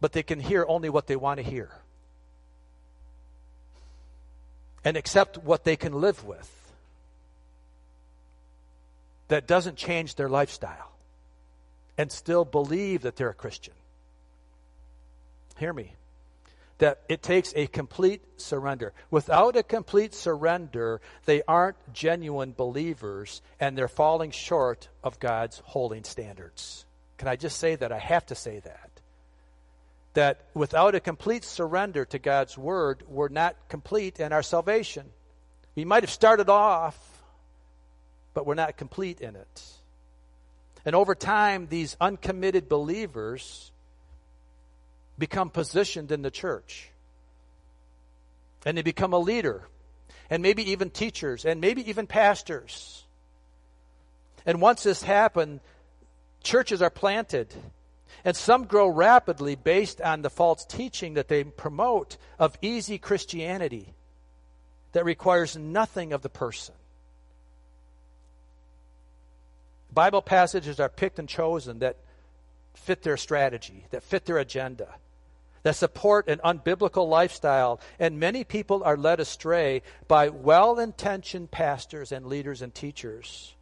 but 0.02 0.12
they 0.12 0.24
can 0.24 0.40
hear 0.40 0.66
only 0.68 0.90
what 0.90 1.08
they 1.08 1.16
want 1.16 1.38
to 1.38 1.44
hear 1.44 1.70
and 4.84 4.98
accept 4.98 5.38
what 5.38 5.64
they 5.64 5.76
can 5.76 5.94
live 5.94 6.26
with 6.26 6.50
that 9.28 9.48
doesn't 9.48 9.78
change 9.78 10.16
their 10.16 10.28
lifestyle 10.28 10.92
and 11.98 12.12
still 12.12 12.44
believe 12.44 13.04
that 13.04 13.16
they're 13.16 13.30
a 13.30 13.34
Christian. 13.34 13.74
Hear 15.58 15.72
me. 15.72 15.94
That 16.80 17.02
it 17.08 17.22
takes 17.22 17.54
a 17.56 17.68
complete 17.68 18.24
surrender. 18.42 18.92
Without 19.12 19.56
a 19.56 19.62
complete 19.62 20.16
surrender, 20.16 21.00
they 21.26 21.44
aren't 21.48 21.78
genuine 21.94 22.54
believers 22.58 23.42
and 23.60 23.78
they're 23.78 23.88
falling 23.88 24.32
short 24.32 24.90
of 25.04 25.20
God's 25.20 25.62
holding 25.64 26.04
standards. 26.04 26.86
Can 27.18 27.28
I 27.28 27.36
just 27.36 27.60
say 27.60 27.76
that? 27.76 27.92
I 27.92 28.00
have 28.00 28.26
to 28.26 28.36
say 28.36 28.60
that. 28.62 28.91
That 30.14 30.42
without 30.54 30.94
a 30.94 31.00
complete 31.00 31.46
surrender 31.46 32.06
to 32.06 32.20
God's 32.20 32.58
word, 32.58 33.04
we're 33.08 33.30
not 33.30 33.56
complete 33.70 34.20
in 34.20 34.34
our 34.34 34.44
salvation. 34.44 35.06
We 35.76 35.86
might 35.86 36.04
have 36.04 36.12
started 36.12 36.50
off, 36.50 36.98
but 38.34 38.46
we're 38.46 38.56
not 38.56 38.76
complete 38.78 39.22
in 39.22 39.36
it. 39.36 39.64
And 40.84 40.96
over 40.96 41.16
time, 41.16 41.68
these 41.70 41.96
uncommitted 42.02 42.68
believers 42.68 43.72
become 45.18 45.50
positioned 45.50 46.12
in 46.12 46.24
the 46.24 46.32
church. 46.32 46.90
And 48.66 48.78
they 48.78 48.82
become 48.82 49.14
a 49.14 49.20
leader, 49.20 49.68
and 50.30 50.44
maybe 50.44 50.72
even 50.72 50.90
teachers, 50.90 51.46
and 51.46 51.62
maybe 51.62 51.88
even 51.90 52.08
pastors. 52.08 53.06
And 54.46 54.60
once 54.60 54.84
this 54.84 55.04
happens, 55.04 55.62
churches 56.44 56.82
are 56.82 56.90
planted. 56.90 57.54
And 58.24 58.36
some 58.36 58.66
grow 58.66 58.88
rapidly 58.88 59.56
based 59.56 60.02
on 60.02 60.22
the 60.22 60.30
false 60.30 60.66
teaching 60.66 61.16
that 61.16 61.28
they 61.28 61.44
promote 61.44 62.18
of 62.38 62.58
easy 62.62 62.98
Christianity 62.98 63.94
that 64.92 65.06
requires 65.06 65.58
nothing 65.58 66.14
of 66.14 66.22
the 66.22 66.30
person. 66.30 66.76
Bible 69.94 70.22
passages 70.22 70.80
are 70.80 70.90
picked 70.90 71.20
and 71.20 71.28
chosen 71.28 71.80
that 71.80 71.98
fit 72.74 73.04
their 73.04 73.18
strategy, 73.18 73.86
that 73.92 74.04
fit 74.04 74.26
their 74.26 74.38
agenda, 74.38 74.88
that 75.64 75.76
support 75.76 76.28
an 76.28 76.40
unbiblical 76.44 77.08
lifestyle, 77.08 77.80
and 78.00 78.20
many 78.20 78.44
people 78.44 78.84
are 78.84 78.98
led 78.98 79.20
astray 79.20 79.82
by 80.08 80.30
well 80.30 80.80
intentioned 80.80 81.52
pastors 81.52 82.12
and 82.12 82.26
leaders 82.26 82.62
and 82.62 82.74
teachers, 82.74 83.54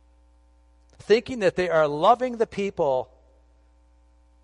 thinking 0.97 1.39
that 1.39 1.55
they 1.55 1.69
are 1.69 1.87
loving 1.87 2.37
the 2.37 2.47
people 2.47 3.11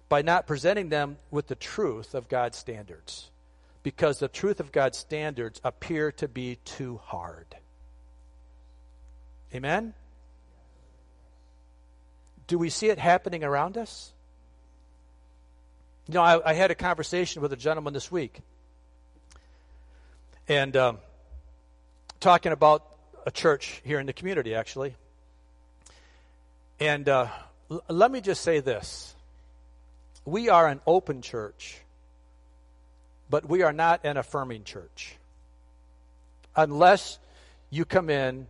by 0.08 0.22
not 0.22 0.48
presenting 0.48 0.90
them 0.90 1.18
with 1.32 1.48
the 1.48 1.56
truth 1.56 2.14
of 2.14 2.30
God's 2.30 2.58
standards, 2.58 3.32
because 3.84 4.20
the 4.20 4.28
truth 4.28 4.60
of 4.60 4.72
God's 4.72 4.98
standards 4.98 5.60
appear 5.64 6.12
to 6.14 6.28
be 6.28 6.58
too 6.66 7.00
hard. 7.04 7.56
Amen? 9.54 9.94
Do 12.48 12.58
we 12.58 12.70
see 12.70 12.88
it 12.88 13.00
happening 13.00 13.44
around 13.44 13.78
us? 13.78 14.14
You 16.08 16.14
know, 16.14 16.22
I, 16.22 16.52
I 16.52 16.54
had 16.54 16.70
a 16.70 16.76
conversation 16.76 17.42
with 17.42 17.52
a 17.52 17.56
gentleman 17.56 17.94
this 17.94 18.12
week, 18.12 18.42
and 20.48 20.76
um, 20.78 21.00
talking 22.20 22.52
about 22.52 22.86
a 23.26 23.32
church 23.32 23.82
here 23.84 24.00
in 24.00 24.06
the 24.06 24.14
community, 24.14 24.54
actually. 24.54 24.96
And 26.80 27.10
uh, 27.10 27.28
l- 27.72 27.84
let 27.90 28.12
me 28.12 28.22
just 28.22 28.44
say 28.44 28.60
this 28.60 29.15
we 30.26 30.50
are 30.50 30.68
an 30.68 30.82
open 30.88 31.22
church, 31.22 31.78
but 33.30 33.48
we 33.48 33.62
are 33.62 33.74
not 33.74 34.02
an 34.04 34.18
affirming 34.18 34.64
church. 34.64 35.16
Unless 36.56 37.20
you 37.70 37.86
come 37.86 38.10
in 38.10 38.48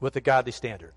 with 0.00 0.16
a 0.16 0.20
godly 0.20 0.52
standard. 0.52 0.92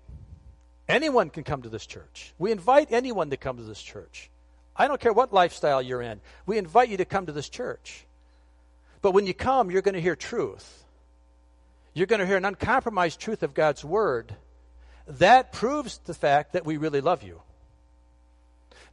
Anyone 0.88 1.30
can 1.30 1.44
come 1.44 1.62
to 1.62 1.68
this 1.68 1.86
church. 1.86 2.32
We 2.38 2.52
invite 2.52 2.88
anyone 2.90 3.30
to 3.30 3.36
come 3.36 3.58
to 3.58 3.62
this 3.62 3.80
church. 3.80 4.30
I 4.76 4.88
don't 4.88 5.00
care 5.00 5.12
what 5.12 5.32
lifestyle 5.32 5.82
you're 5.82 6.02
in. 6.02 6.20
We 6.46 6.58
invite 6.58 6.88
you 6.88 6.96
to 6.98 7.04
come 7.04 7.26
to 7.26 7.32
this 7.32 7.48
church. 7.48 8.04
But 9.02 9.12
when 9.12 9.26
you 9.26 9.34
come, 9.34 9.70
you're 9.70 9.82
going 9.82 9.94
to 9.94 10.00
hear 10.00 10.16
truth. 10.16 10.84
You're 11.94 12.06
going 12.06 12.20
to 12.20 12.26
hear 12.26 12.36
an 12.36 12.44
uncompromised 12.44 13.20
truth 13.20 13.42
of 13.42 13.54
God's 13.54 13.84
Word. 13.84 14.34
That 15.06 15.52
proves 15.52 15.98
the 15.98 16.14
fact 16.14 16.52
that 16.52 16.64
we 16.64 16.76
really 16.76 17.00
love 17.00 17.22
you. 17.22 17.40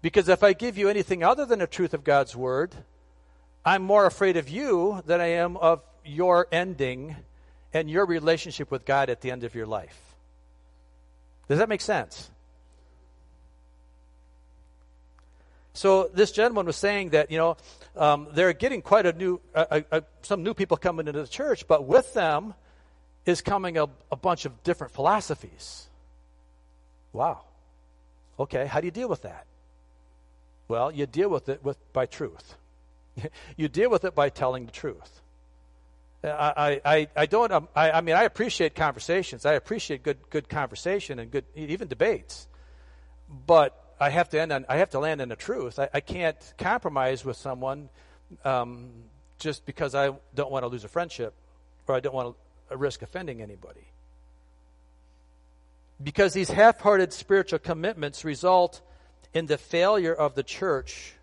Because 0.02 0.30
if 0.30 0.44
I 0.44 0.54
give 0.54 0.78
you 0.78 0.90
anything 0.90 1.24
other 1.24 1.46
than 1.46 1.60
the 1.60 1.68
truth 1.68 1.94
of 1.94 2.04
God's 2.04 2.36
Word, 2.36 2.76
I'm 3.66 3.84
more 3.84 4.06
afraid 4.06 4.38
of 4.38 4.50
you 4.50 5.02
than 5.06 5.20
I 5.20 5.32
am 5.32 5.58
of 5.58 5.82
your 6.06 6.48
ending 6.52 7.16
and 7.74 7.90
your 7.90 8.06
relationship 8.06 8.72
with 8.72 8.86
God 8.86 9.10
at 9.10 9.22
the 9.22 9.32
end 9.32 9.44
of 9.44 9.56
your 9.56 9.66
life. 9.66 10.16
Does 11.48 11.60
that 11.60 11.70
make 11.70 11.82
sense? 11.82 12.30
So 15.74 16.10
this 16.12 16.32
gentleman 16.32 16.66
was 16.66 16.76
saying 16.76 17.10
that 17.10 17.30
you 17.30 17.38
know 17.38 17.58
um, 17.96 18.28
they're 18.32 18.54
getting 18.54 18.82
quite 18.82 19.06
a 19.06 19.14
new 19.14 19.40
some 20.22 20.44
new 20.44 20.54
people 20.54 20.78
coming 20.78 21.08
into 21.08 21.22
the 21.22 21.28
church, 21.28 21.68
but 21.68 21.86
with 21.86 22.14
them 22.14 22.56
is 23.26 23.42
coming 23.42 23.78
a, 23.78 23.88
a 24.12 24.16
bunch 24.16 24.46
of 24.46 24.64
different 24.64 24.94
philosophies. 24.94 25.88
Wow. 27.14 27.42
Okay, 28.40 28.66
how 28.66 28.80
do 28.80 28.88
you 28.88 28.92
deal 28.92 29.10
with 29.10 29.24
that? 29.24 29.46
Well, 30.67 30.91
you 30.91 31.06
deal 31.06 31.30
with 31.30 31.49
it 31.49 31.63
with 31.63 31.77
by 31.93 32.06
truth. 32.06 32.56
you 33.58 33.67
deal 33.67 33.89
with 33.89 34.03
it 34.03 34.15
by 34.15 34.30
telling 34.30 34.65
the 34.65 34.71
truth. 34.71 35.21
I, 36.23 36.82
I, 36.84 37.08
I 37.15 37.25
don't, 37.25 37.51
um, 37.51 37.67
I, 37.75 37.91
I 37.91 38.01
mean, 38.01 38.15
I 38.15 38.23
appreciate 38.23 38.75
conversations. 38.75 39.45
I 39.45 39.53
appreciate 39.53 40.03
good, 40.03 40.17
good 40.30 40.49
conversation 40.49 41.19
and 41.19 41.32
good, 41.32 41.45
even 41.56 41.88
debates. 41.88 42.47
But 43.45 43.95
I 43.99 44.10
have 44.10 44.30
to 44.30 44.41
end 44.41 44.51
on, 44.51 44.65
I 44.67 44.77
have 44.77 44.89
to 44.91 44.99
land 44.99 45.21
in 45.21 45.30
the 45.30 45.36
truth. 45.36 45.80
I, 45.80 45.89
I 45.93 45.99
can't 45.99 46.38
compromise 46.58 47.23
with 47.23 47.38
someone 47.38 47.89
um, 48.43 48.89
just 49.39 49.65
because 49.65 49.95
I 49.95 50.12
don't 50.34 50.51
want 50.51 50.63
to 50.63 50.67
lose 50.67 50.84
a 50.84 50.88
friendship 50.89 51.34
or 51.88 51.95
I 51.95 51.99
don't 51.99 52.15
want 52.15 52.36
to 52.69 52.77
risk 52.77 53.01
offending 53.01 53.41
anybody. 53.41 53.88
Because 56.03 56.34
these 56.34 56.49
half 56.49 56.80
hearted 56.80 57.13
spiritual 57.13 57.60
commitments 57.60 58.25
result 58.25 58.82
in 59.34 59.46
the 59.46 59.58
failure 59.58 60.13
of 60.13 60.36
the 60.36 60.44
church 60.44 61.13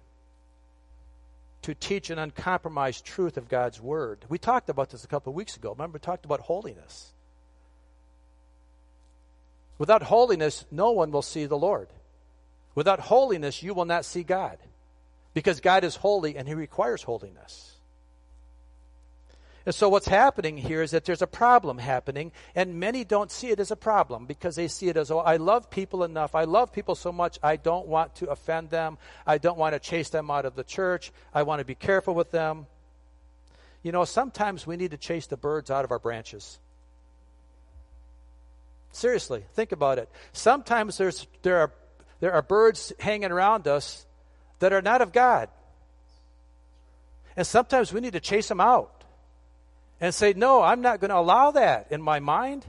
to 1.62 1.74
teach 1.74 2.10
an 2.10 2.18
uncompromised 2.18 3.04
truth 3.04 3.36
of 3.36 3.48
God's 3.48 3.80
Word. 3.80 4.24
We 4.28 4.38
talked 4.38 4.68
about 4.68 4.90
this 4.90 5.04
a 5.04 5.08
couple 5.08 5.30
of 5.30 5.36
weeks 5.36 5.56
ago. 5.56 5.70
Remember, 5.70 5.96
we 5.96 6.00
talked 6.00 6.24
about 6.24 6.40
holiness. 6.40 7.12
Without 9.78 10.02
holiness, 10.02 10.64
no 10.70 10.92
one 10.92 11.10
will 11.10 11.22
see 11.22 11.46
the 11.46 11.56
Lord. 11.56 11.88
Without 12.74 13.00
holiness, 13.00 13.62
you 13.62 13.74
will 13.74 13.86
not 13.86 14.04
see 14.04 14.22
God. 14.22 14.58
Because 15.32 15.60
God 15.60 15.84
is 15.84 15.96
holy 15.96 16.36
and 16.36 16.46
He 16.46 16.54
requires 16.54 17.02
holiness. 17.02 17.73
And 19.66 19.74
so 19.74 19.88
what's 19.88 20.06
happening 20.06 20.58
here 20.58 20.82
is 20.82 20.90
that 20.90 21.06
there's 21.06 21.22
a 21.22 21.26
problem 21.26 21.78
happening, 21.78 22.32
and 22.54 22.78
many 22.78 23.02
don't 23.02 23.30
see 23.30 23.48
it 23.48 23.60
as 23.60 23.70
a 23.70 23.76
problem 23.76 24.26
because 24.26 24.56
they 24.56 24.68
see 24.68 24.88
it 24.88 24.96
as, 24.98 25.10
oh, 25.10 25.20
I 25.20 25.36
love 25.36 25.70
people 25.70 26.04
enough. 26.04 26.34
I 26.34 26.44
love 26.44 26.70
people 26.70 26.94
so 26.94 27.10
much, 27.12 27.38
I 27.42 27.56
don't 27.56 27.86
want 27.86 28.16
to 28.16 28.28
offend 28.28 28.68
them. 28.68 28.98
I 29.26 29.38
don't 29.38 29.56
want 29.56 29.74
to 29.74 29.78
chase 29.78 30.10
them 30.10 30.30
out 30.30 30.44
of 30.44 30.54
the 30.54 30.64
church. 30.64 31.12
I 31.32 31.44
want 31.44 31.60
to 31.60 31.64
be 31.64 31.74
careful 31.74 32.14
with 32.14 32.30
them. 32.30 32.66
You 33.82 33.92
know, 33.92 34.04
sometimes 34.04 34.66
we 34.66 34.76
need 34.76 34.90
to 34.90 34.98
chase 34.98 35.26
the 35.26 35.36
birds 35.36 35.70
out 35.70 35.84
of 35.84 35.90
our 35.90 35.98
branches. 35.98 36.58
Seriously, 38.92 39.44
think 39.54 39.72
about 39.72 39.98
it. 39.98 40.10
Sometimes 40.32 40.98
there's, 40.98 41.26
there, 41.42 41.56
are, 41.56 41.72
there 42.20 42.32
are 42.32 42.42
birds 42.42 42.92
hanging 43.00 43.32
around 43.32 43.66
us 43.66 44.06
that 44.58 44.74
are 44.74 44.82
not 44.82 45.00
of 45.00 45.12
God. 45.12 45.48
And 47.34 47.46
sometimes 47.46 47.92
we 47.92 48.00
need 48.00 48.12
to 48.12 48.20
chase 48.20 48.48
them 48.48 48.60
out 48.60 49.03
and 50.00 50.14
say, 50.14 50.32
No, 50.34 50.62
I'm 50.62 50.80
not 50.80 51.00
going 51.00 51.10
to 51.10 51.18
allow 51.18 51.52
that 51.52 51.88
in 51.90 52.02
my 52.02 52.20
mind. 52.20 52.64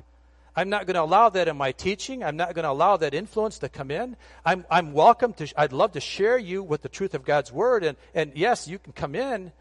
I'm 0.55 0.69
not 0.69 0.85
going 0.85 0.95
to 0.95 1.01
allow 1.01 1.29
that 1.29 1.49
in 1.49 1.57
my 1.57 1.73
teaching. 1.73 2.23
I'm 2.23 2.37
not 2.37 2.53
going 2.53 2.63
to 2.63 2.69
allow 2.69 2.95
that 2.97 3.13
influence 3.13 3.59
to 3.59 3.67
come 3.67 3.91
in. 3.91 4.15
I'm, 4.45 4.65
I'm 4.71 4.93
welcome 4.93 5.33
to, 5.33 5.51
I'd 5.57 5.73
love 5.73 5.91
to 5.93 5.99
share 5.99 6.37
you 6.37 6.63
with 6.63 6.81
the 6.81 6.87
truth 6.87 7.13
of 7.13 7.25
God's 7.25 7.51
word. 7.51 7.83
And, 7.83 7.97
and 8.13 8.31
yes, 8.35 8.65
you 8.65 8.79
can 8.79 8.93
come 8.93 9.15
in, 9.15 9.51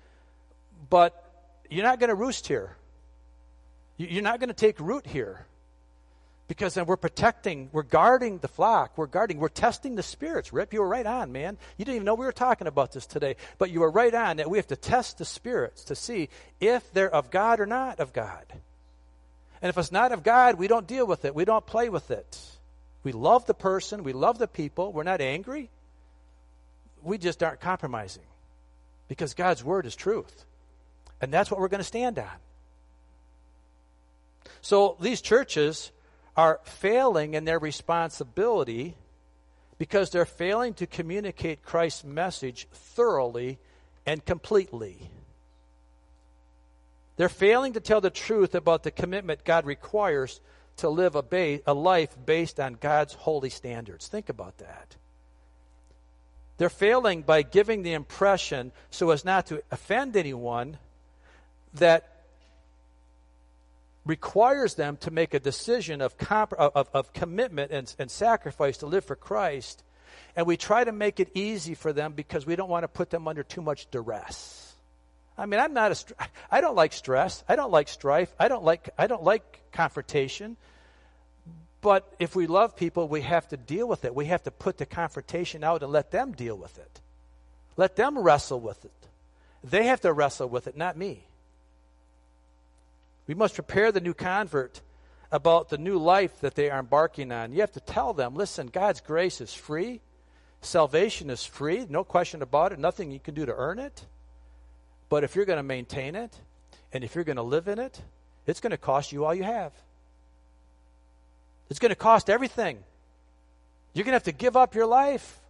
but 0.89 1.21
you're 1.69 1.85
not 1.85 1.99
going 1.99 2.11
to 2.11 2.15
roost 2.15 2.47
here. 2.47 2.77
You're 3.97 4.23
not 4.23 4.39
going 4.39 4.49
to 4.49 4.55
take 4.55 4.79
root 4.79 5.07
here. 5.07 5.47
Because 6.47 6.75
then 6.75 6.85
we're 6.85 6.97
protecting, 6.97 7.71
we're 7.73 7.83
guarding 7.83 8.39
the 8.39 8.49
flock, 8.49 8.99
we're 8.99 9.07
guarding, 9.07 9.39
we're 9.39 9.49
testing 9.49 9.95
the 9.95 10.03
spirits. 10.03 10.53
Rip, 10.53 10.75
you 10.75 10.81
were 10.81 10.89
right 10.89 11.07
on, 11.07 11.33
man. 11.33 11.57
You 11.79 11.87
didn't 11.87 11.97
even 11.97 12.05
know 12.05 12.15
we 12.15 12.27
were 12.27 12.33
talking 12.33 12.67
about 12.67 12.93
this 12.93 13.07
today, 13.07 13.37
but 13.57 13.71
you 13.71 13.81
were 13.81 13.91
right 13.91 14.15
on 14.15 14.37
that 14.37 14.51
we 14.51 14.59
have 14.59 14.67
to 14.67 14.77
test 14.77 15.17
the 15.17 15.25
spirits 15.25 15.85
to 15.85 15.97
see 15.97 16.29
if 16.61 16.93
they're 16.93 17.13
of 17.13 17.31
God 17.31 17.61
or 17.61 17.67
not 17.67 17.99
of 17.99 18.13
God. 18.13 18.45
And 19.63 19.71
if 19.71 19.79
it's 19.79 19.91
not 19.91 20.13
of 20.13 20.23
God, 20.23 20.59
we 20.59 20.69
don't 20.69 20.87
deal 20.87 21.07
with 21.07 21.25
it, 21.25 21.35
we 21.35 21.47
don't 21.47 21.65
play 21.65 21.89
with 21.89 22.11
it. 22.11 22.39
We 23.03 23.13
love 23.13 23.47
the 23.47 23.55
person, 23.55 24.05
we 24.05 24.13
love 24.13 24.39
the 24.39 24.47
people, 24.49 24.93
we're 24.93 25.03
not 25.03 25.23
angry. 25.23 25.71
We 27.03 27.17
just 27.17 27.43
aren't 27.43 27.61
compromising 27.61 28.23
because 29.09 29.33
God's 29.33 29.65
word 29.65 29.87
is 29.87 29.97
truth. 29.97 30.45
And 31.21 31.33
that's 31.33 31.51
what 31.51 31.59
we're 31.61 31.69
going 31.69 31.81
to 31.81 31.85
stand 31.85 32.19
on. 32.19 32.27
So 34.61 34.97
these 35.01 35.21
churches 35.23 35.91
are 36.37 36.61
failing 36.65 37.35
in 37.35 37.45
their 37.45 37.59
responsibility 37.59 38.97
because 39.79 40.11
they're 40.11 40.25
failing 40.25 40.75
to 40.75 40.87
communicate 40.87 41.63
Christ's 41.63 42.05
message 42.05 42.67
thoroughly 42.73 43.59
and 44.07 44.25
completely. 44.25 45.11
They're 47.17 47.29
failing 47.29 47.75
to 47.75 47.81
tell 47.81 48.01
the 48.01 48.11
truth 48.11 48.55
about 48.55 48.83
the 48.83 48.91
commitment 48.91 49.45
God 49.45 49.67
requires 49.67 50.41
to 50.79 50.89
live 50.89 51.15
a, 51.15 51.23
ba- 51.23 51.61
a 51.67 51.75
life 51.75 52.17
based 52.25 52.59
on 52.59 52.75
God's 52.75 53.15
holy 53.15 53.51
standards. 53.51 54.09
Think 54.09 54.29
about 54.29 54.59
that. 54.59 54.97
They're 56.57 56.69
failing 56.69 57.23
by 57.23 57.43
giving 57.43 57.83
the 57.83 57.93
impression, 57.93 58.73
so 58.91 59.11
as 59.11 59.25
not 59.25 59.47
to 59.47 59.63
offend 59.71 60.17
anyone, 60.17 60.79
that 61.75 62.14
requires 64.07 64.75
them 64.75 64.97
to 64.99 65.11
make 65.11 65.35
a 65.35 65.41
decision 65.41 66.01
of, 66.01 66.19
comp- 66.19 66.53
of, 66.53 66.89
of 66.93 67.13
commitment 67.13 67.71
and, 67.73 67.95
and 67.99 68.11
sacrifice 68.11 68.79
to 68.79 68.87
live 68.87 69.05
for 69.05 69.17
Christ. 69.17 69.83
And 70.37 70.47
we 70.47 70.57
try 70.57 70.85
to 70.85 70.93
make 70.93 71.21
it 71.21 71.31
easy 71.35 71.75
for 71.75 71.93
them 71.93 72.13
because 72.13 72.45
we 72.45 72.57
don't 72.57 72.69
want 72.69 72.85
to 72.85 72.89
put 72.89 73.11
them 73.11 73.27
under 73.27 73.43
too 73.43 73.63
much 73.63 73.91
duress. 73.91 74.75
I 75.37 75.47
mean, 75.47 75.59
I'm 75.59 75.73
not 75.73 75.93
a, 75.93 76.15
I 76.51 76.61
don't 76.61 76.77
like 76.77 76.93
stress. 76.93 77.43
I 77.49 77.57
don't 77.57 77.73
like 77.73 77.89
strife. 77.89 78.33
I 78.39 78.49
don't 78.49 78.65
like, 78.65 78.91
I 78.99 79.07
don't 79.07 79.25
like 79.25 79.63
confrontation. 79.73 80.57
But 81.81 82.15
if 82.19 82.35
we 82.35 82.47
love 82.47 82.77
people, 82.77 83.09
we 83.09 83.23
have 83.23 83.49
to 83.49 83.57
deal 83.57 83.87
with 83.87 84.05
it. 84.05 84.15
We 84.15 84.27
have 84.27 84.43
to 84.45 84.51
put 84.51 84.79
the 84.79 84.87
confrontation 84.87 85.65
out 85.65 85.83
and 85.83 85.93
let 85.93 86.11
them 86.11 86.33
deal 86.33 86.57
with 86.57 86.79
it. 86.79 87.01
Let 87.77 87.97
them 87.97 88.19
wrestle 88.19 88.61
with 88.61 88.85
it. 88.85 88.93
They 89.63 89.85
have 89.85 90.01
to 90.03 90.13
wrestle 90.13 90.49
with 90.49 90.67
it, 90.67 90.77
not 90.77 90.97
me. 90.97 91.25
We 93.27 93.35
must 93.35 93.55
prepare 93.55 93.91
the 93.93 94.01
new 94.01 94.15
convert 94.15 94.81
about 95.33 95.69
the 95.69 95.79
new 95.79 95.99
life 95.99 96.41
that 96.41 96.55
they 96.55 96.71
are 96.71 96.79
embarking 96.79 97.33
on. 97.33 97.53
You 97.53 97.61
have 97.61 97.73
to 97.73 97.81
tell 97.81 98.13
them 98.13 98.35
listen, 98.35 98.69
God's 98.69 99.01
grace 99.01 99.41
is 99.41 99.53
free, 99.53 100.01
salvation 100.61 101.31
is 101.31 101.45
free, 101.45 101.87
no 101.89 102.05
question 102.05 102.43
about 102.43 102.73
it, 102.73 102.79
nothing 102.79 103.11
you 103.11 103.21
can 103.21 103.35
do 103.35 103.47
to 103.47 103.55
earn 103.55 103.79
it. 103.79 104.07
But 105.09 105.25
if 105.25 105.37
you're 105.37 105.45
going 105.45 105.59
to 105.59 105.63
maintain 105.63 106.15
it, 106.15 106.39
and 106.93 107.03
if 107.03 107.15
you're 107.15 107.25
going 107.25 107.37
to 107.37 107.43
live 107.43 107.69
in 107.69 107.79
it, 107.79 108.01
it's 108.47 108.61
going 108.61 108.71
to 108.71 108.77
cost 108.79 109.13
you 109.13 109.25
all 109.25 109.35
you 109.35 109.43
have. 109.43 109.73
It's 111.71 111.79
going 111.79 111.91
to 111.91 111.97
cost 111.97 112.31
everything. 112.31 112.79
You're 113.95 114.05
going 114.05 114.13
to 114.13 114.17
have 114.17 114.25
to 114.25 114.33
give 114.33 114.57
up 114.57 114.75
your 114.75 114.87
life 114.87 115.41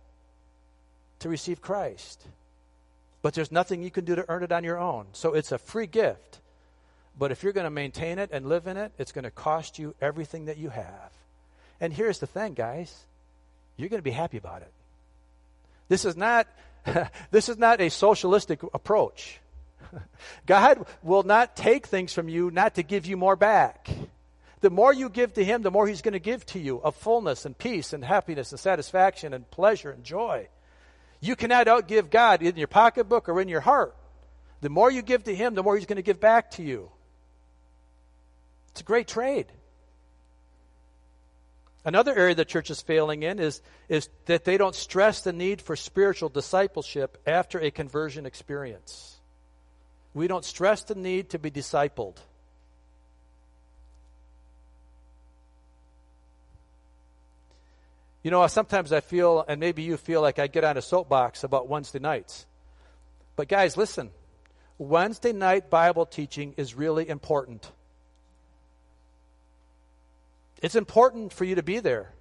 to 1.21 1.29
receive 1.29 1.61
Christ. 1.61 2.27
But 3.23 3.35
there's 3.35 3.51
nothing 3.51 3.83
you 3.83 3.91
can 3.91 4.05
do 4.05 4.15
to 4.15 4.25
earn 4.29 4.43
it 4.43 4.53
on 4.53 4.65
your 4.65 4.79
own. 4.79 5.07
So 5.13 5.35
it's 5.35 5.53
a 5.53 5.59
free 5.59 5.87
gift. 5.87 6.41
But 7.19 7.31
if 7.31 7.43
you're 7.43 7.53
going 7.53 7.65
to 7.65 7.71
maintain 7.71 8.19
it 8.19 8.31
and 8.33 8.47
live 8.47 8.67
in 8.67 8.77
it, 8.77 8.93
it's 8.99 9.13
going 9.13 9.25
to 9.25 9.31
cost 9.31 9.79
you 9.79 9.95
everything 10.01 10.47
that 10.47 10.59
you 10.59 10.69
have. 10.69 11.13
And 11.81 11.93
here's 11.93 12.19
the 12.19 12.27
thing, 12.27 12.55
guys. 12.55 12.93
You're 13.77 13.89
going 13.89 13.99
to 13.99 14.05
be 14.05 14.11
happy 14.11 14.37
about 14.37 14.63
it. 14.63 14.73
This 15.89 16.05
is 16.05 16.17
not 16.17 16.47
this 17.31 17.49
is 17.49 17.59
not 17.59 17.81
a 17.81 17.89
socialistic 17.89 18.63
approach. 18.75 19.39
God 20.47 20.87
will 21.03 21.23
not 21.23 21.57
take 21.57 21.87
things 21.87 22.13
from 22.13 22.29
you 22.29 22.51
not 22.51 22.75
to 22.75 22.83
give 22.83 23.07
you 23.07 23.17
more 23.17 23.37
back. 23.37 23.89
The 24.61 24.71
more 24.71 24.93
you 24.93 25.09
give 25.09 25.35
to 25.35 25.45
Him, 25.45 25.63
the 25.63 25.71
more 25.71 25.87
He's 25.87 26.03
going 26.03 26.13
to 26.13 26.19
give 26.19 26.45
to 26.47 26.59
you 26.59 26.79
of 26.79 26.97
fullness 26.97 27.45
and 27.45 27.57
peace 27.57 27.93
and 27.93 28.05
happiness 28.05 28.51
and 28.51 28.61
satisfaction 28.61 29.35
and 29.35 29.51
pleasure 29.51 29.91
and 29.91 30.05
joy. 30.05 30.49
You 31.21 31.37
cannot 31.37 31.67
outgive 31.67 32.11
God 32.11 32.43
in 32.43 32.57
your 32.57 32.69
pocketbook 32.69 33.29
or 33.29 33.41
in 33.41 33.49
your 33.49 33.61
heart. 33.61 33.95
The 34.61 34.71
more 34.71 34.91
you 34.91 35.03
give 35.03 35.25
to 35.25 35.35
Him, 35.35 35.55
the 35.55 35.63
more 35.63 35.77
He's 35.77 35.87
going 35.87 35.97
to 35.97 36.03
give 36.03 36.21
back 36.21 36.53
to 36.53 36.63
you. 36.63 36.91
It's 38.75 38.81
a 38.81 38.85
great 38.85 39.07
trade. 39.07 39.47
Another 41.85 42.13
area 42.13 42.35
the 42.35 42.45
church 42.45 42.71
is 42.71 42.83
failing 42.83 43.23
in 43.23 43.39
is, 43.39 43.63
is 43.89 44.09
that 44.27 44.45
they 44.45 44.59
don't 44.59 44.75
stress 44.75 45.21
the 45.21 45.33
need 45.33 45.63
for 45.63 45.77
spiritual 45.77 46.29
discipleship 46.29 47.17
after 47.25 47.61
a 47.61 47.71
conversion 47.71 48.27
experience. 48.27 49.17
We 50.13 50.27
don't 50.27 50.45
stress 50.45 50.83
the 50.83 50.97
need 50.97 51.31
to 51.31 51.39
be 51.39 51.53
discipled. 51.53 52.17
You 58.25 58.33
know, 58.33 58.45
sometimes 58.49 58.93
I 58.93 58.99
feel, 58.99 59.45
and 59.47 59.61
maybe 59.61 59.83
you 59.83 59.97
feel 59.97 60.21
like 60.21 60.41
I 60.41 60.49
get 60.49 60.65
on 60.65 60.77
a 60.77 60.83
soapbox 60.83 61.45
about 61.45 61.69
Wednesday 61.69 62.01
nights. 62.01 62.45
But 63.37 63.47
guys, 63.47 63.77
listen. 63.77 64.11
Wednesday 64.79 65.33
night 65.33 65.71
Bible 65.71 66.07
teaching 66.07 66.55
is 66.57 66.75
really 66.75 67.09
important. 67.09 67.71
It's 70.63 70.75
important 70.75 71.33
for 71.33 71.45
you 71.45 71.57
to 71.57 71.63
be 71.63 71.81
there. 71.81 72.13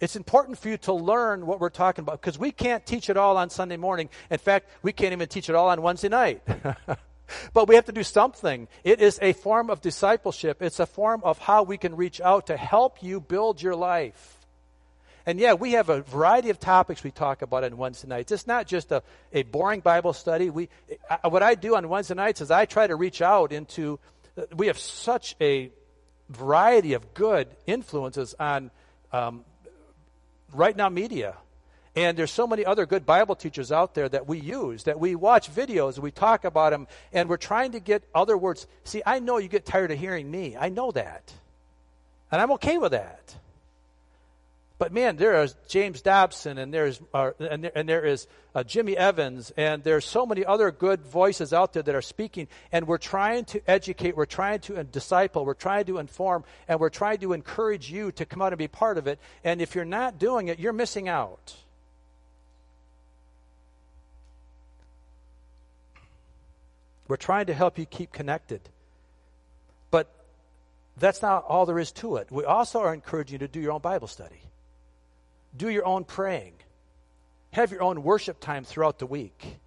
It's 0.00 0.16
important 0.16 0.58
for 0.58 0.68
you 0.68 0.76
to 0.78 0.92
learn 0.92 1.46
what 1.46 1.60
we're 1.60 1.70
talking 1.70 2.02
about 2.02 2.20
because 2.20 2.38
we 2.38 2.50
can't 2.50 2.84
teach 2.84 3.08
it 3.08 3.16
all 3.16 3.36
on 3.36 3.48
Sunday 3.50 3.76
morning. 3.76 4.08
In 4.30 4.38
fact, 4.38 4.68
we 4.82 4.92
can't 4.92 5.12
even 5.12 5.28
teach 5.28 5.48
it 5.48 5.54
all 5.54 5.68
on 5.68 5.80
Wednesday 5.82 6.08
night. 6.08 6.42
but 7.52 7.68
we 7.68 7.74
have 7.74 7.86
to 7.86 7.92
do 7.92 8.02
something. 8.02 8.68
It 8.82 9.00
is 9.00 9.18
a 9.22 9.32
form 9.32 9.70
of 9.70 9.80
discipleship, 9.80 10.62
it's 10.62 10.80
a 10.80 10.86
form 10.86 11.22
of 11.24 11.38
how 11.38 11.62
we 11.62 11.78
can 11.78 11.96
reach 11.96 12.20
out 12.20 12.48
to 12.48 12.56
help 12.56 13.02
you 13.02 13.20
build 13.20 13.62
your 13.62 13.76
life. 13.76 14.38
And 15.26 15.40
yeah, 15.40 15.54
we 15.54 15.72
have 15.72 15.88
a 15.88 16.02
variety 16.02 16.50
of 16.50 16.60
topics 16.60 17.02
we 17.02 17.10
talk 17.10 17.40
about 17.40 17.64
on 17.64 17.78
Wednesday 17.78 18.08
nights. 18.08 18.30
It's 18.30 18.46
not 18.46 18.66
just 18.66 18.92
a, 18.92 19.02
a 19.32 19.42
boring 19.44 19.80
Bible 19.80 20.12
study. 20.12 20.50
We, 20.50 20.68
I, 21.08 21.28
what 21.28 21.42
I 21.42 21.54
do 21.54 21.76
on 21.76 21.88
Wednesday 21.88 22.14
nights 22.14 22.42
is 22.42 22.50
I 22.50 22.66
try 22.66 22.86
to 22.86 22.94
reach 22.94 23.22
out 23.22 23.52
into, 23.52 23.98
we 24.54 24.66
have 24.66 24.78
such 24.78 25.34
a 25.40 25.70
variety 26.28 26.94
of 26.94 27.14
good 27.14 27.48
influences 27.66 28.34
on 28.38 28.70
um, 29.12 29.44
right 30.52 30.76
now 30.76 30.88
media. 30.88 31.36
And 31.96 32.18
there's 32.18 32.32
so 32.32 32.46
many 32.46 32.64
other 32.64 32.86
good 32.86 33.06
Bible 33.06 33.36
teachers 33.36 33.70
out 33.70 33.94
there 33.94 34.08
that 34.08 34.26
we 34.26 34.40
use, 34.40 34.84
that 34.84 34.98
we 34.98 35.14
watch 35.14 35.54
videos, 35.54 35.98
we 35.98 36.10
talk 36.10 36.44
about 36.44 36.70
them, 36.70 36.88
and 37.12 37.28
we're 37.28 37.36
trying 37.36 37.72
to 37.72 37.80
get 37.80 38.02
other 38.14 38.36
words. 38.36 38.66
See, 38.82 39.00
I 39.06 39.20
know 39.20 39.38
you 39.38 39.48
get 39.48 39.64
tired 39.64 39.92
of 39.92 39.98
hearing 39.98 40.28
me. 40.28 40.56
I 40.58 40.70
know 40.70 40.90
that. 40.90 41.32
And 42.32 42.42
I'm 42.42 42.50
okay 42.52 42.78
with 42.78 42.92
that. 42.92 43.36
But 44.76 44.92
man, 44.92 45.16
there 45.16 45.40
is 45.40 45.54
James 45.68 46.02
Dobson, 46.02 46.58
and 46.58 46.74
there's 46.74 47.00
uh, 47.12 47.30
and, 47.38 47.62
there, 47.62 47.72
and 47.76 47.88
there 47.88 48.04
is 48.04 48.26
uh, 48.56 48.64
Jimmy 48.64 48.96
Evans, 48.96 49.52
and 49.56 49.84
there's 49.84 50.04
so 50.04 50.26
many 50.26 50.44
other 50.44 50.72
good 50.72 51.00
voices 51.06 51.52
out 51.52 51.72
there 51.72 51.82
that 51.84 51.94
are 51.94 52.02
speaking. 52.02 52.48
And 52.72 52.88
we're 52.88 52.98
trying 52.98 53.44
to 53.46 53.62
educate, 53.70 54.16
we're 54.16 54.26
trying 54.26 54.58
to 54.60 54.82
disciple, 54.82 55.44
we're 55.44 55.54
trying 55.54 55.84
to 55.86 55.98
inform, 55.98 56.44
and 56.66 56.80
we're 56.80 56.90
trying 56.90 57.18
to 57.18 57.34
encourage 57.34 57.88
you 57.88 58.10
to 58.12 58.24
come 58.24 58.42
out 58.42 58.52
and 58.52 58.58
be 58.58 58.66
part 58.66 58.98
of 58.98 59.06
it. 59.06 59.20
And 59.44 59.62
if 59.62 59.76
you're 59.76 59.84
not 59.84 60.18
doing 60.18 60.48
it, 60.48 60.58
you're 60.58 60.72
missing 60.72 61.08
out. 61.08 61.54
We're 67.06 67.16
trying 67.16 67.46
to 67.46 67.54
help 67.54 67.78
you 67.78 67.86
keep 67.86 68.12
connected. 68.12 68.60
But 69.92 70.10
that's 70.96 71.22
not 71.22 71.44
all 71.44 71.64
there 71.64 71.78
is 71.78 71.92
to 71.92 72.16
it. 72.16 72.32
We 72.32 72.44
also 72.44 72.80
are 72.80 72.92
encouraging 72.92 73.34
you 73.34 73.46
to 73.46 73.48
do 73.48 73.60
your 73.60 73.70
own 73.72 73.80
Bible 73.80 74.08
study 74.08 74.40
do 75.56 75.68
your 75.68 75.86
own 75.86 76.04
praying. 76.04 76.54
Have 77.52 77.70
your 77.70 77.82
own 77.82 78.02
worship 78.02 78.40
time 78.40 78.64
throughout 78.64 78.98
the 78.98 79.06
week. 79.06 79.58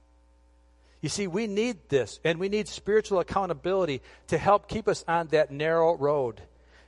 You 1.02 1.10
see, 1.10 1.28
we 1.28 1.48
need 1.48 1.90
this, 1.90 2.20
and 2.24 2.40
we 2.40 2.50
need 2.50 2.68
spiritual 2.68 3.20
accountability 3.20 4.02
to 4.28 4.38
help 4.38 4.68
keep 4.68 4.88
us 4.88 5.06
on 5.08 5.28
that 5.28 5.52
narrow 5.52 5.96
road 5.96 6.42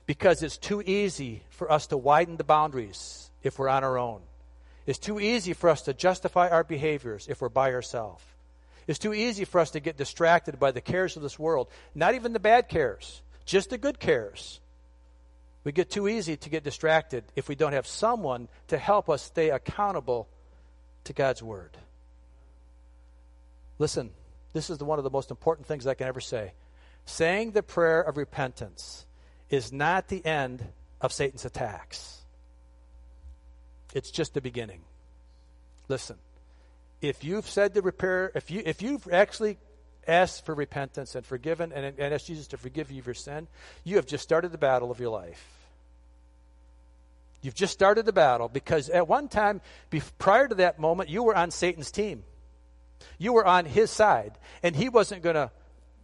because 0.05 0.41
it's 0.41 0.57
too 0.57 0.81
easy 0.81 1.43
for 1.51 1.71
us 1.71 1.87
to 1.87 1.97
widen 1.97 2.37
the 2.37 2.43
boundaries 2.43 3.29
if 3.43 3.59
we're 3.59 3.69
on 3.69 3.83
our 3.83 3.97
own. 3.97 4.21
It's 4.87 4.97
too 4.97 5.19
easy 5.19 5.53
for 5.53 5.69
us 5.69 5.83
to 5.83 5.93
justify 5.93 6.49
our 6.49 6.63
behaviors 6.63 7.27
if 7.27 7.41
we're 7.41 7.49
by 7.49 7.73
ourselves. 7.73 8.23
It's 8.87 8.97
too 8.97 9.13
easy 9.13 9.45
for 9.45 9.61
us 9.61 9.69
to 9.71 9.79
get 9.79 9.97
distracted 9.97 10.59
by 10.59 10.71
the 10.71 10.81
cares 10.81 11.15
of 11.15 11.21
this 11.21 11.37
world, 11.37 11.67
not 11.93 12.15
even 12.15 12.33
the 12.33 12.39
bad 12.39 12.67
cares, 12.67 13.21
just 13.45 13.69
the 13.69 13.77
good 13.77 13.99
cares. 13.99 14.59
We 15.63 15.71
get 15.71 15.89
too 15.89 16.07
easy 16.07 16.37
to 16.37 16.49
get 16.49 16.63
distracted 16.63 17.23
if 17.35 17.49
we 17.49 17.55
don't 17.55 17.73
have 17.73 17.85
someone 17.85 18.47
to 18.67 18.77
help 18.77 19.09
us 19.09 19.21
stay 19.21 19.49
accountable 19.49 20.27
to 21.03 21.13
God's 21.13 21.43
Word. 21.43 21.77
Listen, 23.77 24.11
this 24.53 24.69
is 24.69 24.79
one 24.79 24.99
of 24.99 25.03
the 25.03 25.09
most 25.09 25.31
important 25.31 25.67
things 25.67 25.85
I 25.85 25.93
can 25.93 26.07
ever 26.07 26.21
say. 26.21 26.53
Saying 27.05 27.51
the 27.51 27.63
prayer 27.63 28.01
of 28.01 28.17
repentance 28.17 29.05
is 29.49 29.73
not 29.73 30.07
the 30.07 30.25
end 30.25 30.63
of 31.01 31.11
Satan's 31.11 31.45
attacks, 31.45 32.21
it's 33.93 34.11
just 34.11 34.33
the 34.33 34.41
beginning. 34.41 34.81
Listen, 35.87 36.17
if 37.01 37.23
you've 37.23 37.49
said 37.49 37.73
the 37.73 37.81
prayer, 37.91 38.31
if, 38.35 38.51
you, 38.51 38.61
if 38.65 38.81
you've 38.81 39.07
actually 39.11 39.57
asked 40.09 40.45
for 40.45 40.55
repentance 40.55 41.15
and 41.15 41.25
forgiven 41.25 41.71
and, 41.71 41.97
and 41.97 42.13
asked 42.13 42.27
Jesus 42.27 42.47
to 42.47 42.57
forgive 42.57 42.91
you 42.91 42.99
of 42.99 43.05
your 43.05 43.13
sin, 43.13 43.47
you 43.83 43.95
have 43.97 44.05
just 44.05 44.23
started 44.23 44.51
the 44.51 44.57
battle 44.57 44.91
of 44.91 44.99
your 44.99 45.09
life. 45.09 45.45
You've 47.41 47.55
just 47.55 47.71
started 47.71 48.05
the 48.05 48.13
battle 48.13 48.49
because 48.49 48.89
at 48.89 49.07
one 49.07 49.29
time, 49.29 49.61
prior 50.17 50.47
to 50.47 50.55
that 50.55 50.79
moment, 50.79 51.09
you 51.09 51.23
were 51.23 51.35
on 51.35 51.51
Satan's 51.51 51.91
team. 51.91 52.23
You 53.17 53.33
were 53.33 53.45
on 53.45 53.65
his 53.65 53.89
side. 53.89 54.33
And 54.61 54.75
he 54.75 54.89
wasn't 54.89 55.21
going 55.21 55.35
to 55.35 55.51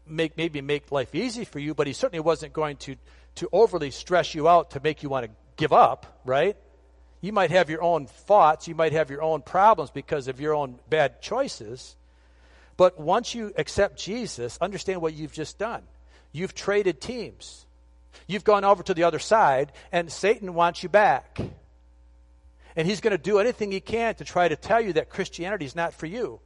make 0.08 0.38
maybe 0.38 0.62
make 0.62 0.92
life 0.92 1.14
easy 1.14 1.44
for 1.44 1.60
you, 1.60 1.74
but 1.74 1.88
he 1.88 1.94
certainly 1.94 2.22
wasn't 2.22 2.54
going 2.54 2.78
to, 2.78 2.96
to 3.36 3.50
overly 3.52 3.92
stress 3.92 4.34
you 4.34 4.48
out 4.48 4.72
to 4.72 4.80
make 4.80 5.04
you 5.04 5.10
want 5.10 5.26
to 5.26 5.32
give 5.58 5.74
up, 5.74 6.22
right? 6.26 6.56
You 7.22 7.34
might 7.34 7.52
have 7.52 7.70
your 7.70 7.82
own 7.82 8.06
thoughts, 8.06 8.68
you 8.68 8.76
might 8.76 8.92
have 8.92 9.10
your 9.10 9.22
own 9.22 9.42
problems 9.42 9.90
because 9.90 10.28
of 10.28 10.40
your 10.40 10.54
own 10.54 10.80
bad 10.90 11.22
choices. 11.22 11.96
But 12.78 13.00
once 13.00 13.34
you 13.34 13.54
accept 13.58 13.98
Jesus, 13.98 14.58
understand 14.60 15.02
what 15.02 15.14
you've 15.14 15.34
just 15.34 15.58
done. 15.58 15.84
You've 16.32 16.54
traded 16.54 17.00
teams. 17.00 17.66
You've 18.28 18.44
gone 18.44 18.66
over 18.66 18.84
to 18.84 18.94
the 18.94 19.04
other 19.04 19.20
side, 19.20 19.72
and 19.92 20.12
Satan 20.12 20.54
wants 20.54 20.84
you 20.84 20.90
back. 20.90 21.40
And 22.76 22.88
he's 22.88 23.00
going 23.00 23.12
to 23.12 23.18
do 23.18 23.40
anything 23.40 23.72
he 23.72 23.80
can 23.80 24.16
to 24.16 24.26
try 24.26 24.48
to 24.48 24.56
tell 24.56 24.82
you 24.82 24.94
that 24.94 25.10
Christianity 25.10 25.66
is 25.66 25.76
not 25.76 25.94
for 25.94 26.06
you. 26.06 26.42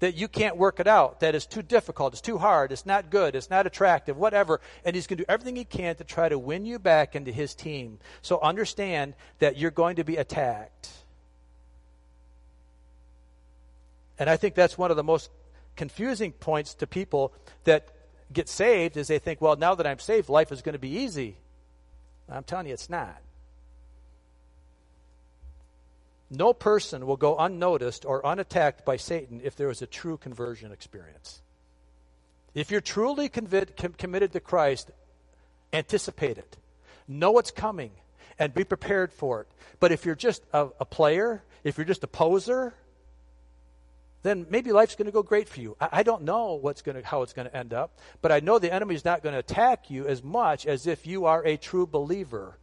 That 0.00 0.14
you 0.14 0.26
can't 0.26 0.56
work 0.56 0.80
it 0.80 0.86
out, 0.86 1.20
that 1.20 1.34
it's 1.34 1.46
too 1.46 1.62
difficult, 1.62 2.14
it's 2.14 2.20
too 2.20 2.38
hard, 2.38 2.72
it's 2.72 2.84
not 2.84 3.10
good, 3.10 3.36
it's 3.36 3.50
not 3.50 3.66
attractive, 3.66 4.16
whatever. 4.16 4.60
And 4.84 4.96
he's 4.96 5.06
going 5.06 5.18
to 5.18 5.24
do 5.24 5.30
everything 5.30 5.56
he 5.56 5.64
can 5.64 5.96
to 5.96 6.04
try 6.04 6.28
to 6.28 6.38
win 6.38 6.66
you 6.66 6.78
back 6.78 7.14
into 7.14 7.30
his 7.30 7.54
team. 7.54 7.98
So 8.20 8.40
understand 8.40 9.14
that 9.38 9.56
you're 9.56 9.70
going 9.70 9.96
to 9.96 10.04
be 10.04 10.16
attacked. 10.16 10.90
And 14.18 14.30
I 14.30 14.36
think 14.36 14.54
that's 14.54 14.78
one 14.78 14.90
of 14.90 14.96
the 14.96 15.04
most 15.04 15.30
confusing 15.76 16.32
points 16.32 16.74
to 16.74 16.86
people 16.86 17.32
that 17.64 17.88
get 18.32 18.48
saved 18.48 18.96
is 18.96 19.08
they 19.08 19.18
think, 19.18 19.40
well, 19.40 19.56
now 19.56 19.74
that 19.74 19.86
I'm 19.86 19.98
saved, 19.98 20.28
life 20.28 20.52
is 20.52 20.62
going 20.62 20.74
to 20.74 20.78
be 20.78 20.98
easy. 20.98 21.36
I'm 22.28 22.44
telling 22.44 22.66
you, 22.66 22.72
it's 22.72 22.90
not. 22.90 23.20
No 26.30 26.52
person 26.52 27.06
will 27.06 27.16
go 27.16 27.36
unnoticed 27.36 28.04
or 28.04 28.24
unattacked 28.26 28.84
by 28.84 28.96
Satan 28.96 29.40
if 29.44 29.56
there 29.56 29.70
is 29.70 29.82
a 29.82 29.86
true 29.86 30.16
conversion 30.16 30.72
experience. 30.72 31.42
If 32.54 32.70
you're 32.70 32.80
truly 32.80 33.28
com- 33.28 33.48
committed 33.98 34.32
to 34.32 34.40
Christ, 34.40 34.90
anticipate 35.72 36.38
it. 36.38 36.56
Know 37.06 37.32
what's 37.32 37.50
coming 37.50 37.90
and 38.38 38.54
be 38.54 38.64
prepared 38.64 39.12
for 39.12 39.42
it. 39.42 39.48
But 39.80 39.92
if 39.92 40.06
you're 40.06 40.14
just 40.14 40.42
a, 40.52 40.68
a 40.80 40.84
player, 40.84 41.42
if 41.62 41.76
you're 41.76 41.84
just 41.84 42.04
a 42.04 42.08
poser, 42.08 42.74
then 44.24 44.46
maybe 44.48 44.72
life's 44.72 44.96
going 44.96 45.06
to 45.06 45.12
go 45.12 45.22
great 45.22 45.48
for 45.48 45.60
you. 45.60 45.76
I, 45.78 45.88
I 45.92 46.02
don't 46.02 46.22
know 46.22 46.54
what's 46.54 46.80
going 46.80 47.00
to, 47.00 47.06
how 47.06 47.22
it's 47.22 47.34
going 47.34 47.46
to 47.46 47.56
end 47.56 47.74
up, 47.74 47.98
but 48.22 48.32
I 48.32 48.40
know 48.40 48.58
the 48.58 48.72
enemy 48.72 48.94
is 48.94 49.04
not 49.04 49.22
going 49.22 49.34
to 49.34 49.38
attack 49.38 49.90
you 49.90 50.08
as 50.08 50.24
much 50.24 50.66
as 50.66 50.86
if 50.86 51.06
you 51.06 51.26
are 51.26 51.44
a 51.46 51.58
true 51.58 51.86
believer. 51.86 52.58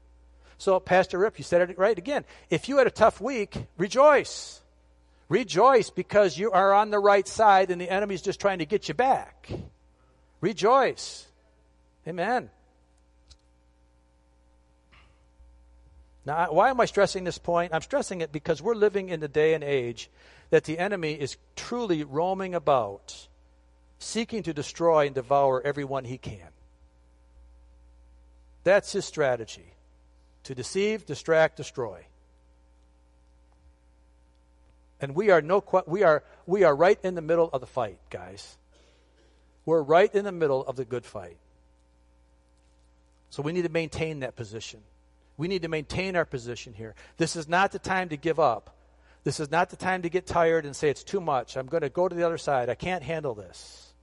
So, 0.57 0.79
Pastor 0.79 1.19
Rip, 1.19 1.37
you 1.37 1.43
said 1.43 1.69
it 1.69 1.77
right 1.77 1.97
again. 1.97 2.25
If 2.49 2.67
you 2.67 2.79
had 2.79 2.87
a 2.87 2.91
tough 2.91 3.21
week, 3.21 3.55
rejoice. 3.77 4.59
Rejoice 5.29 5.91
because 5.91 6.35
you 6.35 6.51
are 6.51 6.73
on 6.73 6.89
the 6.89 6.99
right 6.99 7.27
side 7.27 7.69
and 7.69 7.79
the 7.79 7.89
enemy's 7.89 8.23
just 8.23 8.41
trying 8.41 8.59
to 8.59 8.65
get 8.65 8.87
you 8.87 8.95
back. 8.95 9.47
Rejoice. 10.41 11.27
Amen. 12.07 12.49
Now, 16.25 16.51
why 16.51 16.71
am 16.71 16.81
I 16.81 16.85
stressing 16.85 17.23
this 17.23 17.37
point? 17.37 17.71
I'm 17.73 17.81
stressing 17.81 18.21
it 18.21 18.31
because 18.31 18.63
we're 18.63 18.75
living 18.75 19.09
in 19.09 19.19
the 19.19 19.27
day 19.27 19.53
and 19.53 19.63
age 19.63 20.09
that 20.51 20.65
the 20.65 20.77
enemy 20.77 21.13
is 21.13 21.37
truly 21.55 22.03
roaming 22.03 22.53
about, 22.53 23.27
seeking 23.97 24.43
to 24.43 24.53
destroy 24.53 25.07
and 25.07 25.15
devour 25.15 25.61
everyone 25.63 26.05
he 26.05 26.17
can. 26.17 26.49
That's 28.63 28.91
his 28.91 29.05
strategy 29.05 29.73
to 30.43 30.53
deceive, 30.53 31.05
distract, 31.05 31.57
destroy. 31.57 32.05
And 34.99 35.15
we 35.15 35.31
are 35.31 35.41
no 35.41 35.63
we 35.87 36.03
are 36.03 36.23
we 36.45 36.63
are 36.63 36.75
right 36.75 36.99
in 37.01 37.15
the 37.15 37.21
middle 37.21 37.49
of 37.51 37.61
the 37.61 37.67
fight, 37.67 37.97
guys. 38.09 38.57
We're 39.65 39.81
right 39.81 40.13
in 40.13 40.25
the 40.25 40.31
middle 40.31 40.65
of 40.65 40.75
the 40.75 40.85
good 40.85 41.05
fight. 41.05 41.37
So 43.29 43.41
we 43.41 43.51
need 43.51 43.63
to 43.63 43.69
maintain 43.69 44.19
that 44.19 44.35
position. 44.35 44.81
We 45.37 45.47
need 45.47 45.61
to 45.61 45.69
maintain 45.69 46.15
our 46.15 46.25
position 46.25 46.73
here. 46.73 46.93
This 47.17 47.35
is 47.35 47.47
not 47.47 47.71
the 47.71 47.79
time 47.79 48.09
to 48.09 48.17
give 48.17 48.39
up. 48.39 48.75
This 49.23 49.39
is 49.39 49.51
not 49.51 49.69
the 49.69 49.75
time 49.75 50.01
to 50.01 50.09
get 50.09 50.25
tired 50.25 50.65
and 50.65 50.75
say, 50.75 50.89
it's 50.89 51.03
too 51.03 51.21
much. 51.21 51.55
I'm 51.55 51.67
going 51.67 51.81
to 51.81 51.89
go 51.89 52.07
to 52.07 52.15
the 52.15 52.25
other 52.25 52.39
side. 52.39 52.69
I 52.69 52.75
can't 52.75 53.03
handle 53.03 53.35
this. 53.35 53.93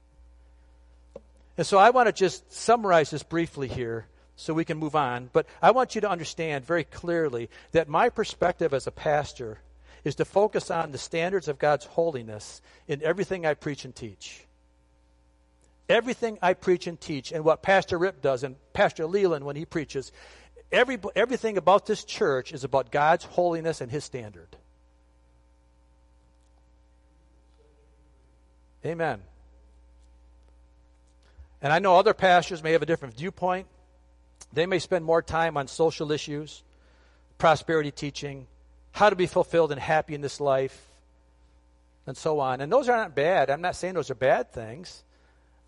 And 1.57 1.67
so 1.67 1.77
I 1.77 1.91
want 1.91 2.07
to 2.07 2.13
just 2.13 2.53
summarize 2.53 3.11
this 3.11 3.25
briefly 3.25 3.67
here 3.67 4.07
so 4.37 4.55
we 4.55 4.65
can 4.65 4.79
move 4.79 4.95
on. 4.95 5.29
But 5.33 5.47
I 5.61 5.73
want 5.73 5.97
you 5.97 6.01
to 6.03 6.11
understand 6.11 6.65
very 6.65 6.85
clearly 6.85 7.51
that 7.73 7.89
my 7.89 8.11
perspective 8.11 8.73
as 8.73 8.87
a 8.87 8.93
pastor 8.93 9.59
is 10.05 10.15
to 10.17 10.25
focus 10.25 10.71
on 10.71 10.93
the 10.93 10.99
standards 10.99 11.49
of 11.49 11.59
God's 11.59 11.85
holiness 11.85 12.63
in 12.87 13.03
everything 13.03 13.45
I 13.45 13.55
preach 13.55 13.85
and 13.85 13.95
teach. 13.95 14.45
Everything 15.89 16.39
I 16.41 16.55
preach 16.55 16.87
and 16.87 17.01
teach, 17.01 17.33
and 17.33 17.45
what 17.45 17.63
Pastor 17.63 17.99
Rip 17.99 18.23
does, 18.23 18.45
and 18.45 18.55
Pastor 18.73 19.07
Leland 19.07 19.45
when 19.45 19.57
he 19.57 19.65
preaches, 19.65 20.13
every, 20.71 20.99
everything 21.17 21.57
about 21.57 21.87
this 21.87 22.05
church 22.05 22.53
is 22.53 22.63
about 22.63 22.93
God's 22.93 23.25
holiness 23.25 23.81
and 23.81 23.91
his 23.91 24.05
standard. 24.05 24.58
Amen. 28.85 29.21
And 31.61 31.73
I 31.73 31.79
know 31.81 31.97
other 31.97 32.15
pastors 32.15 32.63
may 32.63 32.73
have 32.73 32.83
a 32.83 32.87
different 32.87 33.15
viewpoint. 33.15 33.67
They 34.53 34.67
may 34.67 34.79
spend 34.79 35.05
more 35.05 35.23
time 35.23 35.57
on 35.57 35.67
social 35.67 36.13
issues, 36.13 36.63
prosperity 37.37 37.91
teaching, 37.91 38.47
how 38.93 39.11
to 39.11 39.17
be 39.17 39.27
fulfilled 39.27 39.73
and 39.73 39.81
happy 39.81 40.15
in 40.15 40.21
this 40.21 40.41
life, 40.41 40.87
and 42.07 42.17
so 42.17 42.41
on. 42.41 42.61
And 42.61 42.73
those 42.73 42.89
are 42.89 42.97
not 42.97 43.15
bad. 43.15 43.51
I'm 43.51 43.61
not 43.61 43.77
saying 43.77 43.95
those 43.95 44.11
are 44.11 44.15
bad 44.15 44.53
things, 44.53 45.03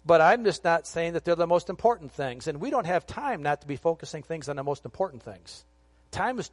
but 0.07 0.21
I'm 0.21 0.45
just 0.45 0.65
not 0.65 0.87
saying 0.87 1.13
that 1.13 1.25
they're 1.25 1.35
the 1.35 1.47
most 1.47 1.69
important 1.69 2.13
things. 2.13 2.47
And 2.47 2.61
we 2.61 2.71
don't 2.71 2.87
have 2.87 3.07
time 3.07 3.43
not 3.43 3.61
to 3.61 3.67
be 3.67 3.77
focusing 3.77 4.23
things 4.23 4.49
on 4.49 4.57
the 4.57 4.65
most 4.65 4.85
important 4.85 5.23
things. 5.23 5.65
Time 6.11 6.39
is 6.39 6.51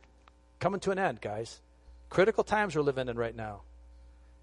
coming 0.60 0.80
to 0.82 0.92
an 0.92 1.00
end, 1.00 1.22
guys. 1.22 1.62
Critical 2.10 2.44
times 2.44 2.76
we're 2.76 2.82
living 2.82 3.08
in 3.08 3.18
right 3.18 3.36
now. 3.36 3.62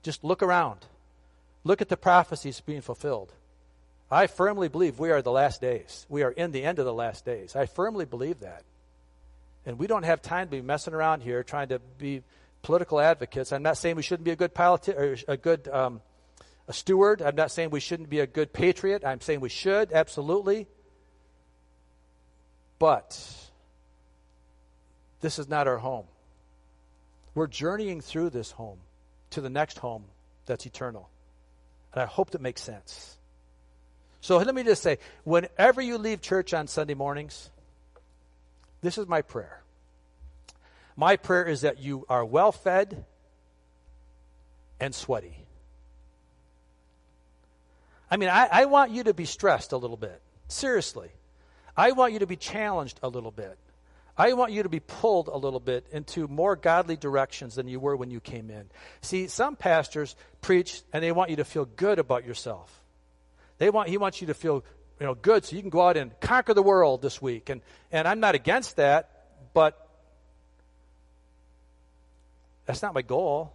Just 0.02 0.24
look 0.24 0.42
around. 0.42 0.80
Look 1.64 1.80
at 1.80 1.88
the 1.88 1.96
prophecies 1.96 2.60
being 2.60 2.82
fulfilled. 2.82 3.32
I 4.10 4.26
firmly 4.26 4.68
believe 4.68 4.98
we 4.98 5.10
are 5.10 5.22
the 5.22 5.32
last 5.32 5.60
days. 5.60 6.06
We 6.08 6.22
are 6.22 6.30
in 6.30 6.52
the 6.52 6.62
end 6.62 6.78
of 6.78 6.84
the 6.84 6.92
last 6.92 7.24
days. 7.24 7.56
I 7.56 7.66
firmly 7.66 8.04
believe 8.04 8.40
that. 8.40 8.62
And 9.66 9.78
we 9.78 9.86
don't 9.86 10.02
have 10.02 10.20
time 10.20 10.46
to 10.48 10.50
be 10.50 10.60
messing 10.60 10.92
around 10.92 11.22
here 11.22 11.42
trying 11.42 11.68
to 11.68 11.80
be 11.98 12.22
political 12.62 13.00
advocates. 13.00 13.52
I'm 13.52 13.62
not 13.62 13.78
saying 13.78 13.96
we 13.96 14.02
shouldn't 14.02 14.24
be 14.24 14.30
a 14.30 14.36
good 14.36 14.54
politi- 14.54 14.96
or 14.96 15.16
a 15.26 15.36
good 15.38 15.66
um, 15.68 16.02
a 16.68 16.72
steward. 16.72 17.22
I'm 17.22 17.34
not 17.34 17.50
saying 17.50 17.70
we 17.70 17.80
shouldn't 17.80 18.10
be 18.10 18.20
a 18.20 18.26
good 18.26 18.52
patriot. 18.52 19.04
I'm 19.04 19.20
saying 19.20 19.40
we 19.40 19.48
should, 19.48 19.92
absolutely. 19.92 20.66
But 22.78 23.18
this 25.20 25.38
is 25.38 25.48
not 25.48 25.66
our 25.66 25.78
home. 25.78 26.06
We're 27.34 27.46
journeying 27.46 28.00
through 28.00 28.30
this 28.30 28.50
home 28.52 28.78
to 29.30 29.40
the 29.40 29.50
next 29.50 29.78
home 29.78 30.04
that's 30.46 30.66
eternal. 30.66 31.08
And 31.94 32.02
I 32.02 32.06
hope 32.06 32.30
that 32.30 32.40
makes 32.40 32.60
sense. 32.60 33.16
So 34.20 34.38
let 34.38 34.54
me 34.54 34.64
just 34.64 34.82
say 34.82 34.98
whenever 35.22 35.80
you 35.80 35.96
leave 35.96 36.20
church 36.20 36.52
on 36.52 36.66
Sunday 36.66 36.94
mornings, 36.94 37.50
this 38.80 38.98
is 38.98 39.06
my 39.06 39.22
prayer. 39.22 39.62
My 40.96 41.16
prayer 41.16 41.44
is 41.44 41.60
that 41.60 41.78
you 41.78 42.04
are 42.08 42.24
well 42.24 42.50
fed 42.50 43.04
and 44.80 44.94
sweaty. 44.94 45.36
I 48.10 48.16
mean, 48.16 48.28
I, 48.28 48.48
I, 48.50 48.64
want 48.66 48.90
you 48.90 49.04
to 49.04 49.14
be 49.14 49.24
stressed 49.24 49.72
a 49.72 49.76
little 49.76 49.96
bit. 49.96 50.20
Seriously. 50.48 51.10
I 51.76 51.92
want 51.92 52.12
you 52.12 52.20
to 52.20 52.26
be 52.26 52.36
challenged 52.36 53.00
a 53.02 53.08
little 53.08 53.30
bit. 53.30 53.58
I 54.16 54.32
want 54.34 54.52
you 54.52 54.62
to 54.62 54.68
be 54.68 54.80
pulled 54.80 55.28
a 55.28 55.36
little 55.36 55.60
bit 55.60 55.86
into 55.90 56.28
more 56.28 56.54
godly 56.54 56.96
directions 56.96 57.56
than 57.56 57.66
you 57.66 57.80
were 57.80 57.96
when 57.96 58.10
you 58.10 58.20
came 58.20 58.48
in. 58.48 58.70
See, 59.00 59.26
some 59.26 59.56
pastors 59.56 60.14
preach 60.40 60.82
and 60.92 61.02
they 61.02 61.10
want 61.10 61.30
you 61.30 61.36
to 61.36 61.44
feel 61.44 61.64
good 61.64 61.98
about 61.98 62.24
yourself. 62.24 62.80
They 63.58 63.70
want 63.70 63.88
he 63.88 63.98
wants 63.98 64.20
you 64.20 64.28
to 64.28 64.34
feel 64.34 64.64
you 65.00 65.06
know 65.06 65.14
good 65.14 65.44
so 65.44 65.56
you 65.56 65.62
can 65.62 65.70
go 65.70 65.88
out 65.88 65.96
and 65.96 66.18
conquer 66.20 66.54
the 66.54 66.62
world 66.62 67.02
this 67.02 67.20
week. 67.20 67.50
And 67.50 67.60
and 67.90 68.06
I'm 68.06 68.20
not 68.20 68.36
against 68.36 68.76
that, 68.76 69.10
but 69.52 69.84
that's 72.66 72.82
not 72.82 72.94
my 72.94 73.02
goal. 73.02 73.52